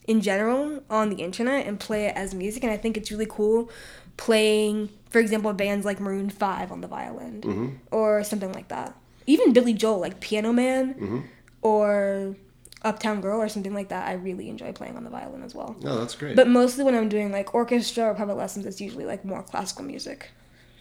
in 0.07 0.20
general 0.20 0.83
on 0.88 1.11
the 1.11 1.16
internet 1.16 1.66
and 1.66 1.79
play 1.81 2.07
it 2.07 2.16
as 2.16 2.35
music 2.35 2.62
and 2.62 2.70
I 2.73 2.77
think 2.77 2.97
it's 2.97 3.11
really 3.11 3.27
cool 3.29 3.70
playing 4.16 4.90
for 5.11 5.18
example 5.18 5.53
bands 5.55 5.85
like 5.85 5.99
Maroon 5.99 6.31
5 6.31 6.70
on 6.70 6.81
the 6.83 6.87
violin 6.88 7.81
or 7.90 8.23
something 8.23 8.53
like 8.53 8.68
that. 8.68 8.94
Even 9.27 9.53
Billy 9.53 9.73
Joel 9.75 10.01
like 10.01 10.20
Piano 10.20 10.53
Man 10.53 11.25
or 11.62 12.37
Uptown 12.83 13.20
Girl 13.23 13.40
or 13.40 13.49
something 13.49 13.73
like 13.75 13.88
that. 13.88 14.07
I 14.07 14.12
really 14.12 14.49
enjoy 14.51 14.73
playing 14.73 14.97
on 14.97 15.05
the 15.05 15.11
violin 15.11 15.42
as 15.42 15.55
well. 15.55 15.75
Oh, 15.85 15.99
that's 15.99 16.14
great. 16.14 16.37
But 16.37 16.49
mostly 16.49 16.85
when 16.85 16.94
I'm 16.94 17.09
doing 17.09 17.33
like 17.33 17.55
orchestra 17.55 18.05
or 18.05 18.14
private 18.14 18.37
lessons 18.37 18.66
it's 18.66 18.81
usually 18.81 19.05
like 19.07 19.25
more 19.25 19.42
classical 19.42 19.85
music. 19.85 20.31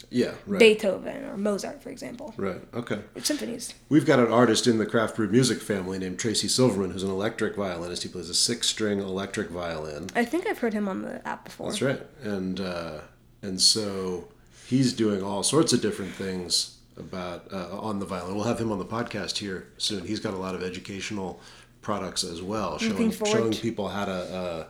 Yeah, 0.10 0.34
right. 0.46 0.60
Beethoven 0.60 1.26
or 1.26 1.38
Mozart, 1.38 1.82
for 1.82 1.90
example. 1.90 2.34
Right. 2.38 2.62
Okay. 2.74 3.00
Symphonies. 3.22 3.74
We've 3.90 4.06
got 4.06 4.20
an 4.20 4.32
artist 4.32 4.68
in 4.68 4.78
the 4.78 4.86
Craft 4.86 5.16
Brewed 5.16 5.32
Music 5.32 5.62
family 5.62 5.98
named 6.00 6.20
Tracy 6.20 6.48
Silverman, 6.48 6.92
who's 6.92 7.04
an 7.04 7.10
electric 7.10 7.56
violinist. 7.56 8.04
He 8.04 8.10
plays 8.10 8.30
a 8.30 8.34
six-string 8.34 9.00
electric 9.00 9.50
violin. 9.50 10.08
I 10.16 10.26
think 10.26 10.48
I've 10.48 10.60
heard 10.60 10.74
him 10.74 10.88
on 10.88 11.02
the 11.02 11.28
app 11.28 11.46
before. 11.46 11.70
That's 11.70 11.82
right. 11.82 12.02
And 12.22 12.60
uh, 12.60 13.00
and 13.42 13.60
so 13.60 14.28
he's 14.68 14.94
doing 14.94 15.24
all 15.24 15.44
sorts 15.44 15.74
of 15.74 15.82
different 15.82 16.12
things 16.14 16.78
about 16.98 17.52
uh, 17.52 17.80
on 17.80 18.00
the 18.00 18.06
violin. 18.06 18.36
We'll 18.36 18.46
have 18.46 18.60
him 18.60 18.72
on 18.72 18.80
the 18.80 18.86
podcast 18.86 19.38
here 19.38 19.68
soon. 19.78 20.06
He's 20.06 20.20
got 20.20 20.34
a 20.34 20.38
lot 20.38 20.56
of 20.56 20.64
educational 20.64 21.40
products 21.82 22.24
as 22.24 22.42
well, 22.42 22.78
showing 22.78 23.12
showing 23.12 23.54
people 23.54 23.88
how 23.90 24.06
to, 24.06 24.12
uh, 24.12 24.68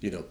you 0.00 0.10
know, 0.10 0.24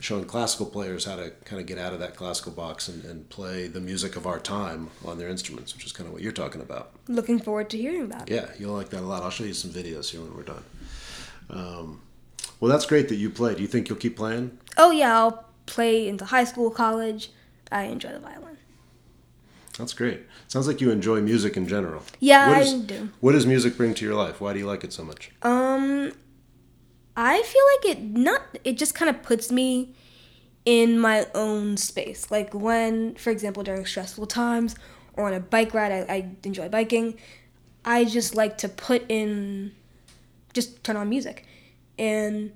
showing 0.00 0.24
classical 0.24 0.66
players 0.66 1.04
how 1.04 1.16
to 1.16 1.30
kind 1.44 1.60
of 1.60 1.66
get 1.66 1.78
out 1.78 1.92
of 1.92 1.98
that 2.00 2.16
classical 2.16 2.52
box 2.52 2.88
and, 2.88 3.04
and 3.04 3.28
play 3.30 3.66
the 3.68 3.80
music 3.80 4.16
of 4.16 4.26
our 4.26 4.38
time 4.38 4.90
on 5.04 5.18
their 5.18 5.28
instruments, 5.28 5.74
which 5.74 5.84
is 5.84 5.92
kind 5.92 6.06
of 6.06 6.12
what 6.12 6.22
you're 6.22 6.32
talking 6.32 6.60
about. 6.60 6.90
Looking 7.08 7.38
forward 7.38 7.70
to 7.70 7.78
hearing 7.78 8.08
that. 8.10 8.28
Yeah, 8.30 8.46
you'll 8.58 8.74
like 8.74 8.90
that 8.90 9.00
a 9.00 9.06
lot. 9.06 9.22
I'll 9.22 9.30
show 9.30 9.44
you 9.44 9.54
some 9.54 9.70
videos 9.70 10.10
here 10.10 10.20
when 10.20 10.34
we're 10.36 10.42
done. 10.42 10.64
Um, 11.50 12.00
well, 12.60 12.70
that's 12.70 12.86
great 12.86 13.08
that 13.08 13.16
you 13.16 13.30
play. 13.30 13.54
Do 13.54 13.62
you 13.62 13.68
think 13.68 13.88
you'll 13.88 13.98
keep 13.98 14.16
playing? 14.16 14.58
Oh 14.76 14.90
yeah, 14.90 15.16
I'll 15.18 15.44
play 15.66 16.08
into 16.08 16.24
high 16.24 16.44
school, 16.44 16.70
college. 16.70 17.30
I 17.72 17.84
enjoy 17.84 18.10
the 18.12 18.18
violin. 18.20 18.56
That's 19.78 19.92
great. 19.92 20.20
Sounds 20.48 20.66
like 20.66 20.80
you 20.80 20.90
enjoy 20.90 21.20
music 21.20 21.56
in 21.56 21.68
general. 21.68 22.02
Yeah, 22.18 22.48
What 22.48 22.56
I 22.56 22.60
is- 22.62 22.72
do. 22.74 23.10
What 23.20 23.32
does 23.32 23.44
music 23.46 23.76
bring 23.76 23.92
to 23.94 24.04
your 24.04 24.14
life? 24.14 24.40
Why 24.40 24.52
do 24.54 24.58
you 24.58 24.66
like 24.66 24.84
it 24.84 24.92
so 24.92 25.04
much? 25.04 25.30
Um, 25.42 26.12
I 27.16 27.42
feel 27.42 27.62
like 27.74 27.96
it 27.96 28.02
not. 28.02 28.42
It 28.62 28.76
just 28.76 28.94
kind 28.94 29.08
of 29.08 29.22
puts 29.22 29.50
me 29.50 29.94
in 30.66 30.98
my 30.98 31.26
own 31.34 31.76
space. 31.76 32.30
Like 32.30 32.52
when, 32.52 33.14
for 33.14 33.30
example, 33.30 33.62
during 33.62 33.86
stressful 33.86 34.26
times 34.26 34.74
or 35.14 35.26
on 35.26 35.32
a 35.32 35.40
bike 35.40 35.72
ride, 35.72 35.92
I, 35.92 36.12
I 36.12 36.30
enjoy 36.44 36.68
biking. 36.68 37.18
I 37.84 38.04
just 38.04 38.34
like 38.34 38.58
to 38.58 38.68
put 38.68 39.04
in, 39.08 39.72
just 40.52 40.82
turn 40.84 40.96
on 40.96 41.08
music, 41.08 41.46
and 41.98 42.52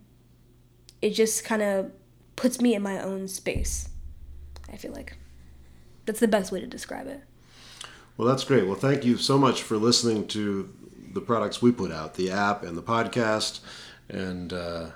it 1.01 1.11
just 1.11 1.45
kind 1.45 1.63
of 1.63 1.93
puts 2.37 2.61
me 2.61 2.75
in 2.75 2.83
my 2.83 3.01
own 3.01 3.29
space. 3.29 3.89
I 4.73 4.77
feel 4.77 4.93
like 4.93 5.17
that's 6.05 6.21
the 6.21 6.29
best 6.29 6.51
way 6.53 6.61
to 6.61 6.67
describe 6.67 7.07
it. 7.07 7.23
Well, 8.17 8.29
that's 8.29 8.45
great. 8.45 8.67
Well, 8.67 8.75
thank 8.75 9.05
you 9.05 9.17
so 9.17 9.39
much 9.39 9.63
for 9.63 9.77
listening 9.77 10.27
to 10.29 10.69
the 11.13 11.21
products 11.21 11.63
we 11.63 11.73
put 11.73 11.91
out, 11.91 12.15
the 12.15 12.31
app 12.31 12.63
and 12.63 12.77
the 12.77 12.83
podcast, 12.83 13.61
and 14.11 14.53
uh, 14.53 14.91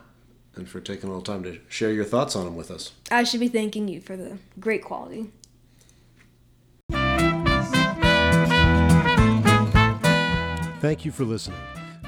and 0.56 0.68
for 0.68 0.80
taking 0.80 1.08
a 1.08 1.12
little 1.12 1.22
time 1.22 1.42
to 1.44 1.58
share 1.68 1.92
your 1.92 2.04
thoughts 2.04 2.36
on 2.36 2.44
them 2.44 2.56
with 2.56 2.70
us. 2.70 2.92
I 3.10 3.24
should 3.24 3.40
be 3.40 3.48
thanking 3.48 3.88
you 3.88 4.00
for 4.00 4.16
the 4.16 4.38
great 4.60 4.84
quality. 4.84 5.30
Thank 10.80 11.04
you 11.04 11.12
for 11.12 11.24
listening. 11.24 11.58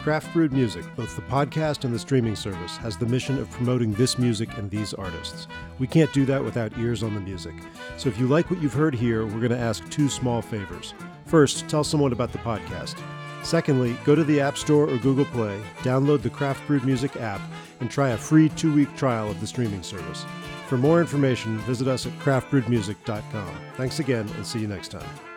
Craft 0.06 0.32
Brewed 0.32 0.52
Music, 0.52 0.84
both 0.94 1.16
the 1.16 1.22
podcast 1.22 1.84
and 1.84 1.92
the 1.92 1.98
streaming 1.98 2.36
service, 2.36 2.76
has 2.76 2.96
the 2.96 3.06
mission 3.06 3.38
of 3.40 3.50
promoting 3.50 3.92
this 3.94 4.18
music 4.18 4.56
and 4.56 4.70
these 4.70 4.94
artists. 4.94 5.48
We 5.80 5.88
can't 5.88 6.12
do 6.12 6.24
that 6.26 6.44
without 6.44 6.78
ears 6.78 7.02
on 7.02 7.14
the 7.14 7.20
music. 7.20 7.54
So 7.96 8.08
if 8.08 8.16
you 8.16 8.28
like 8.28 8.48
what 8.48 8.62
you've 8.62 8.72
heard 8.72 8.94
here, 8.94 9.24
we're 9.24 9.40
going 9.40 9.50
to 9.50 9.58
ask 9.58 9.88
two 9.88 10.08
small 10.08 10.42
favors. 10.42 10.94
First, 11.24 11.66
tell 11.68 11.82
someone 11.82 12.12
about 12.12 12.30
the 12.30 12.38
podcast. 12.38 13.02
Secondly, 13.42 13.96
go 14.04 14.14
to 14.14 14.24
the 14.24 14.40
App 14.40 14.58
Store 14.58 14.88
or 14.88 14.98
Google 14.98 15.24
Play, 15.26 15.60
download 15.78 16.22
the 16.22 16.30
Craft 16.30 16.66
Brewed 16.66 16.84
Music 16.84 17.16
app, 17.16 17.40
and 17.80 17.90
try 17.90 18.10
a 18.10 18.18
free 18.18 18.48
two 18.50 18.74
week 18.74 18.94
trial 18.96 19.30
of 19.30 19.40
the 19.40 19.46
streaming 19.46 19.82
service. 19.82 20.24
For 20.66 20.76
more 20.76 21.00
information, 21.00 21.58
visit 21.58 21.86
us 21.86 22.06
at 22.06 22.12
craftbrewedmusic.com. 22.18 23.56
Thanks 23.76 24.00
again, 24.00 24.28
and 24.36 24.46
see 24.46 24.58
you 24.58 24.66
next 24.66 24.88
time. 24.88 25.35